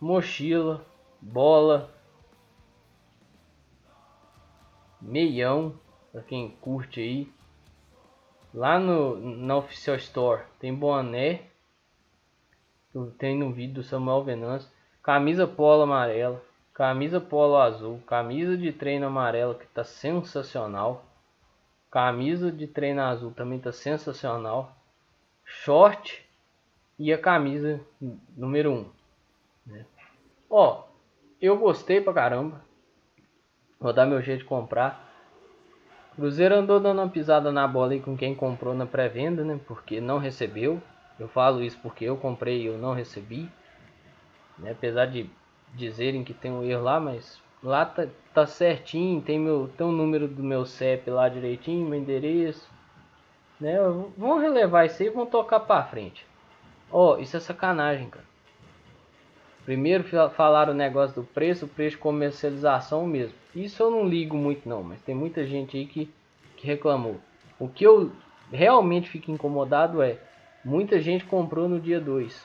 mochila, 0.00 0.86
bola, 1.20 1.90
meião, 5.00 5.78
para 6.12 6.22
quem 6.22 6.50
curte 6.60 7.00
aí. 7.00 7.32
Lá 8.54 8.78
no, 8.78 9.16
na 9.36 9.56
Official 9.56 9.96
Store 9.96 10.44
tem 10.58 10.74
boné, 10.74 11.42
tem 13.18 13.38
no 13.38 13.52
vídeo 13.52 13.74
do 13.74 13.82
Samuel 13.82 14.24
Venâncio, 14.24 14.70
camisa 15.02 15.46
polo 15.46 15.82
amarela, 15.82 16.42
camisa 16.72 17.20
polo 17.20 17.56
azul, 17.56 18.00
camisa 18.06 18.56
de 18.56 18.72
treino 18.72 19.06
amarela 19.06 19.54
que 19.54 19.66
tá 19.66 19.84
sensacional, 19.84 21.04
camisa 21.90 22.50
de 22.50 22.66
treino 22.66 23.02
azul 23.02 23.32
também 23.32 23.58
tá 23.58 23.72
sensacional, 23.72 24.74
short 25.44 26.26
e 26.98 27.12
a 27.12 27.18
camisa 27.18 27.80
número 28.36 28.70
1. 28.70 28.74
Um, 28.74 28.86
né? 29.66 29.86
Ó, 30.48 30.84
eu 31.40 31.56
gostei 31.58 32.00
pra 32.00 32.12
caramba. 32.12 32.64
Vou 33.78 33.92
dar 33.92 34.06
meu 34.06 34.22
jeito 34.22 34.40
de 34.40 34.44
comprar. 34.46 35.04
Cruzeiro 36.14 36.54
andou 36.54 36.80
dando 36.80 37.02
uma 37.02 37.10
pisada 37.10 37.52
na 37.52 37.68
bola 37.68 37.92
aí 37.92 38.00
com 38.00 38.16
quem 38.16 38.34
comprou 38.34 38.74
na 38.74 38.86
pré-venda, 38.86 39.44
né? 39.44 39.60
Porque 39.66 40.00
não 40.00 40.18
recebeu. 40.18 40.80
Eu 41.18 41.28
falo 41.28 41.62
isso 41.62 41.78
porque 41.82 42.04
eu 42.04 42.16
comprei 42.16 42.62
e 42.62 42.66
eu 42.66 42.78
não 42.78 42.92
recebi. 42.92 43.48
Né? 44.58 44.72
Apesar 44.72 45.06
de 45.06 45.28
dizerem 45.74 46.24
que 46.24 46.34
tem 46.34 46.50
um 46.50 46.62
erro 46.62 46.82
lá, 46.82 47.00
mas 47.00 47.40
lá 47.62 47.84
tá, 47.84 48.06
tá 48.34 48.46
certinho. 48.46 49.20
Tem, 49.22 49.38
meu, 49.38 49.70
tem 49.76 49.86
o 49.86 49.92
número 49.92 50.28
do 50.28 50.42
meu 50.42 50.64
CEP 50.64 51.10
lá 51.10 51.28
direitinho, 51.28 51.88
meu 51.88 51.98
endereço. 51.98 52.68
Né? 53.60 53.76
Vão 54.16 54.38
relevar 54.38 54.84
isso 54.84 55.02
aí 55.02 55.08
e 55.08 55.12
vão 55.12 55.26
tocar 55.26 55.60
pra 55.60 55.84
frente. 55.84 56.26
Ó, 56.90 57.14
oh, 57.14 57.18
isso 57.18 57.36
é 57.36 57.40
sacanagem, 57.40 58.08
cara. 58.08 58.24
Primeiro 59.64 60.04
falaram 60.30 60.72
o 60.72 60.76
negócio 60.76 61.20
do 61.20 61.26
preço, 61.26 61.66
preço 61.66 61.96
de 61.96 62.02
comercialização 62.02 63.04
mesmo. 63.04 63.34
Isso 63.52 63.82
eu 63.82 63.90
não 63.90 64.06
ligo 64.06 64.36
muito 64.36 64.68
não, 64.68 64.80
mas 64.80 65.02
tem 65.02 65.12
muita 65.12 65.44
gente 65.44 65.76
aí 65.76 65.86
que, 65.86 66.08
que 66.56 66.64
reclamou. 66.64 67.16
O 67.58 67.68
que 67.68 67.84
eu 67.84 68.12
realmente 68.52 69.08
fico 69.08 69.32
incomodado 69.32 70.00
é, 70.02 70.18
muita 70.66 71.00
gente 71.00 71.24
comprou 71.24 71.68
no 71.68 71.78
dia 71.78 72.00
2 72.00 72.44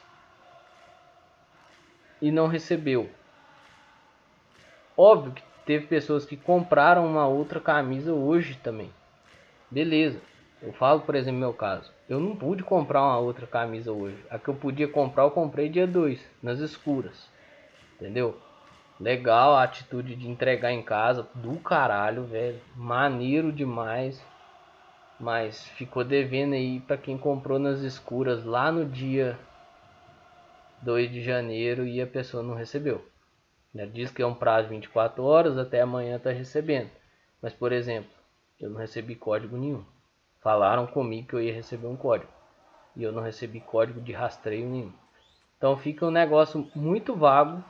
e 2.21 2.31
não 2.31 2.45
recebeu. 2.45 3.09
Óbvio 4.95 5.33
que 5.33 5.41
teve 5.65 5.87
pessoas 5.87 6.23
que 6.23 6.37
compraram 6.37 7.07
uma 7.07 7.27
outra 7.27 7.59
camisa 7.59 8.13
hoje 8.13 8.59
também. 8.61 8.93
Beleza. 9.71 10.21
Eu 10.61 10.71
falo, 10.71 11.01
por 11.01 11.15
exemplo, 11.15 11.39
meu 11.39 11.51
caso. 11.51 11.91
Eu 12.07 12.19
não 12.19 12.35
pude 12.35 12.61
comprar 12.61 13.01
uma 13.01 13.17
outra 13.17 13.47
camisa 13.47 13.91
hoje. 13.91 14.23
A 14.29 14.37
que 14.37 14.49
eu 14.49 14.53
podia 14.53 14.87
comprar, 14.87 15.23
eu 15.23 15.31
comprei 15.31 15.67
dia 15.67 15.87
2, 15.87 16.23
nas 16.43 16.59
escuras. 16.59 17.27
Entendeu? 17.95 18.37
Legal 18.99 19.55
a 19.55 19.63
atitude 19.63 20.15
de 20.15 20.29
entregar 20.29 20.71
em 20.71 20.83
casa. 20.83 21.27
Do 21.33 21.57
caralho, 21.57 22.25
velho. 22.25 22.61
Maneiro 22.75 23.51
demais. 23.51 24.23
Mas 25.21 25.67
ficou 25.77 26.03
devendo 26.03 26.55
aí 26.55 26.79
para 26.79 26.97
quem 26.97 27.15
comprou 27.15 27.59
nas 27.59 27.81
escuras 27.81 28.43
lá 28.43 28.71
no 28.71 28.83
dia 28.83 29.37
2 30.81 31.11
de 31.11 31.21
janeiro 31.21 31.85
e 31.85 32.01
a 32.01 32.07
pessoa 32.07 32.41
não 32.41 32.55
recebeu. 32.55 33.05
Diz 33.93 34.09
que 34.09 34.23
é 34.23 34.25
um 34.25 34.33
prazo 34.33 34.69
de 34.69 34.73
24 34.73 35.23
horas, 35.23 35.59
até 35.59 35.79
amanhã 35.79 36.17
tá 36.17 36.31
recebendo. 36.31 36.89
Mas, 37.39 37.53
por 37.53 37.71
exemplo, 37.71 38.09
eu 38.59 38.71
não 38.71 38.79
recebi 38.79 39.13
código 39.13 39.55
nenhum. 39.57 39.85
Falaram 40.41 40.87
comigo 40.87 41.27
que 41.27 41.35
eu 41.35 41.41
ia 41.41 41.53
receber 41.53 41.85
um 41.85 41.95
código. 41.95 42.31
E 42.95 43.03
eu 43.03 43.11
não 43.11 43.21
recebi 43.21 43.61
código 43.61 44.01
de 44.01 44.11
rastreio 44.11 44.67
nenhum. 44.67 44.91
Então 45.55 45.77
fica 45.77 46.03
um 46.03 46.11
negócio 46.11 46.67
muito 46.73 47.15
vago 47.15 47.63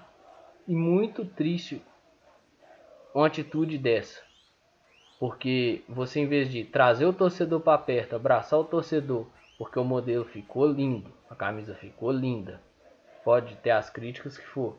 e 0.65 0.73
muito 0.73 1.25
triste 1.25 1.83
uma 3.13 3.27
atitude 3.27 3.77
dessa. 3.77 4.30
Porque 5.21 5.84
você 5.88 6.19
em 6.19 6.25
vez 6.25 6.49
de 6.49 6.63
trazer 6.63 7.05
o 7.05 7.13
torcedor 7.13 7.60
para 7.60 7.77
perto, 7.77 8.15
abraçar 8.15 8.60
o 8.60 8.63
torcedor, 8.63 9.27
porque 9.55 9.77
o 9.77 9.84
modelo 9.84 10.25
ficou 10.25 10.65
lindo, 10.65 11.13
a 11.29 11.36
camisa 11.36 11.75
ficou 11.75 12.12
linda. 12.12 12.60
Pode 13.23 13.55
ter 13.57 13.69
as 13.69 13.88
críticas 13.88 14.36
que 14.36 14.47
for, 14.47 14.75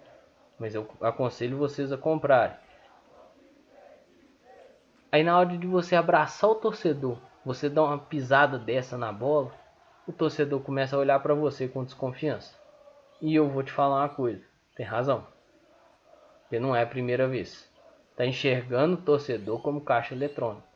mas 0.59 0.75
eu 0.75 0.91
aconselho 1.01 1.57
vocês 1.59 1.93
a 1.93 1.97
comprarem. 1.97 2.57
Aí 5.13 5.23
na 5.23 5.39
hora 5.39 5.57
de 5.57 5.65
você 5.65 5.95
abraçar 5.95 6.51
o 6.51 6.57
torcedor, 6.57 7.19
você 7.45 7.69
dá 7.69 7.85
uma 7.85 7.99
pisada 7.99 8.59
dessa 8.59 8.99
na 8.99 9.13
bola, 9.13 9.53
o 10.09 10.13
torcedor 10.13 10.59
começa 10.63 10.97
a 10.97 10.99
olhar 10.99 11.21
para 11.21 11.35
você 11.35 11.69
com 11.69 11.85
desconfiança. 11.85 12.53
E 13.21 13.33
eu 13.33 13.49
vou 13.49 13.63
te 13.63 13.71
falar 13.71 14.01
uma 14.01 14.09
coisa, 14.09 14.43
tem 14.75 14.85
razão. 14.85 15.25
Porque 16.41 16.59
não 16.59 16.75
é 16.75 16.83
a 16.83 16.87
primeira 16.87 17.29
vez. 17.29 17.72
Tá 18.17 18.27
enxergando 18.27 18.95
o 18.95 19.03
torcedor 19.03 19.61
como 19.63 19.81
caixa 19.81 20.15
eletrônica. 20.15 20.67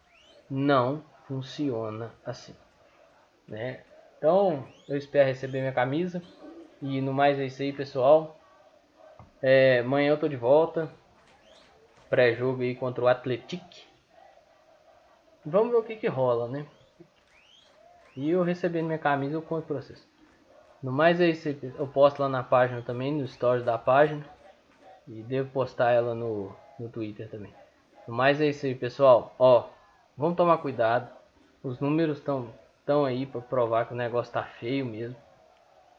Não 0.49 1.03
funciona 1.27 2.13
assim, 2.25 2.55
né? 3.47 3.85
Então, 4.19 4.67
eu 4.89 4.97
espero 4.97 5.27
receber 5.27 5.61
minha 5.61 5.73
camisa. 5.73 6.23
E 6.81 7.01
no 7.01 7.13
mais 7.13 7.39
é 7.39 7.45
isso 7.45 7.63
aí, 7.63 7.73
pessoal. 7.73 8.39
É, 9.43 9.81
amanhã 9.81 10.11
eu 10.11 10.19
tô 10.19 10.29
de 10.29 10.37
volta. 10.37 10.91
Pré-jogo 12.09 12.63
aí 12.63 12.75
contra 12.75 13.05
o 13.05 13.09
Atletic. 13.09 13.87
Vamos 15.45 15.71
ver 15.71 15.79
o 15.79 15.83
que 15.83 15.97
que 15.97 16.09
rola, 16.09 16.49
né? 16.49 16.67
E 18.17 18.31
eu 18.31 18.43
recebendo 18.43 18.87
minha 18.87 18.99
camisa, 18.99 19.35
eu 19.35 19.43
conto 19.43 19.67
pra 19.67 19.77
vocês. 19.77 20.07
No 20.83 20.91
mais 20.91 21.21
é 21.21 21.29
isso, 21.29 21.49
eu 21.49 21.87
posto 21.87 22.21
lá 22.21 22.29
na 22.29 22.43
página 22.43 22.81
também, 22.83 23.13
no 23.13 23.27
stories 23.29 23.65
da 23.65 23.77
página. 23.77 24.25
E 25.07 25.23
devo 25.23 25.51
postar 25.51 25.93
ela 25.93 26.15
no, 26.15 26.55
no 26.79 26.89
Twitter 26.89 27.31
também. 27.31 27.53
No 28.07 28.15
mais 28.15 28.41
é 28.41 28.47
isso 28.47 28.67
aí, 28.67 28.75
pessoal. 28.75 29.35
Ó, 29.39 29.69
vamos 30.17 30.37
tomar 30.37 30.59
cuidado. 30.59 31.11
Os 31.63 31.81
números 31.81 32.19
estão 32.19 32.53
tão 32.85 33.05
aí 33.05 33.27
para 33.27 33.41
provar 33.41 33.87
que 33.87 33.95
o 33.95 33.97
negócio 33.97 34.33
tá 34.33 34.45
feio 34.45 34.87
mesmo. 34.87 35.17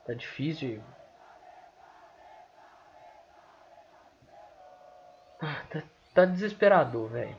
Tá 0.05 0.13
difícil. 0.13 0.81
Ah, 5.41 5.63
tá, 5.69 5.83
tá 6.13 6.25
desesperador, 6.25 7.09
velho. 7.09 7.37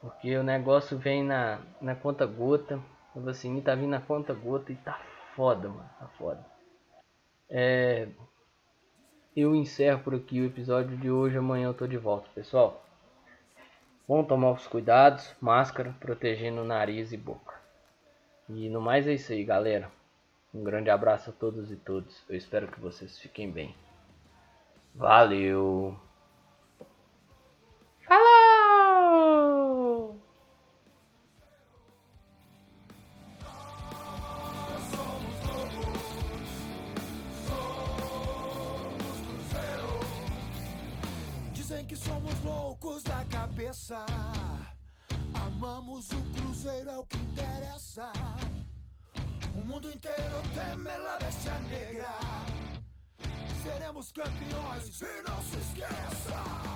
Porque 0.00 0.36
o 0.36 0.42
negócio 0.42 0.98
vem 0.98 1.24
na, 1.24 1.60
na 1.80 1.94
conta 1.94 2.26
gota. 2.26 2.78
O 3.14 3.20
vacininho 3.20 3.62
tá 3.62 3.74
vindo 3.74 3.88
na 3.88 4.00
conta 4.00 4.34
gota 4.34 4.70
e 4.70 4.76
tá 4.76 5.00
foda, 5.34 5.68
mano. 5.68 5.88
Tá 5.98 6.06
foda. 6.18 6.44
É, 7.48 8.08
eu 9.36 9.54
encerro 9.54 10.02
por 10.02 10.14
aqui 10.14 10.40
o 10.40 10.46
episódio 10.46 10.96
de 10.96 11.10
hoje. 11.10 11.36
Amanhã 11.36 11.66
eu 11.66 11.74
tô 11.74 11.86
de 11.86 11.96
volta, 11.96 12.28
pessoal. 12.34 12.84
Vamos 14.06 14.28
tomar 14.28 14.52
os 14.52 14.66
cuidados. 14.66 15.34
Máscara, 15.40 15.94
protegendo 15.98 16.64
nariz 16.64 17.12
e 17.12 17.16
boca. 17.16 17.54
E 18.48 18.68
no 18.68 18.80
mais 18.80 19.06
é 19.06 19.14
isso 19.14 19.32
aí, 19.32 19.44
galera. 19.44 19.90
Um 20.54 20.62
grande 20.62 20.90
abraço 20.90 21.30
a 21.30 21.32
todos 21.32 21.72
e 21.72 21.76
todas. 21.76 22.22
Eu 22.28 22.36
espero 22.36 22.68
que 22.68 22.78
vocês 22.78 23.18
fiquem 23.18 23.50
bem. 23.50 23.74
Valeu! 24.94 25.98
Dizem 41.84 41.86
que 41.86 41.96
somos 41.96 42.42
loucos 42.42 43.02
da 43.02 43.24
cabeça. 43.26 44.04
Amamos 45.34 46.08
o 46.10 46.22
Cruzeiro, 46.34 46.90
é 46.90 46.98
o 46.98 47.04
que 47.04 47.16
interessa. 47.18 48.10
O 49.54 49.66
mundo 49.66 49.90
inteiro 49.90 50.42
teme 50.54 50.90
a 50.90 51.18
bestia 51.18 51.58
negra. 51.60 52.08
Seremos 53.62 54.12
campeões 54.12 55.00
e 55.00 55.22
não 55.28 55.42
se 55.42 55.56
esqueça. 55.58 56.73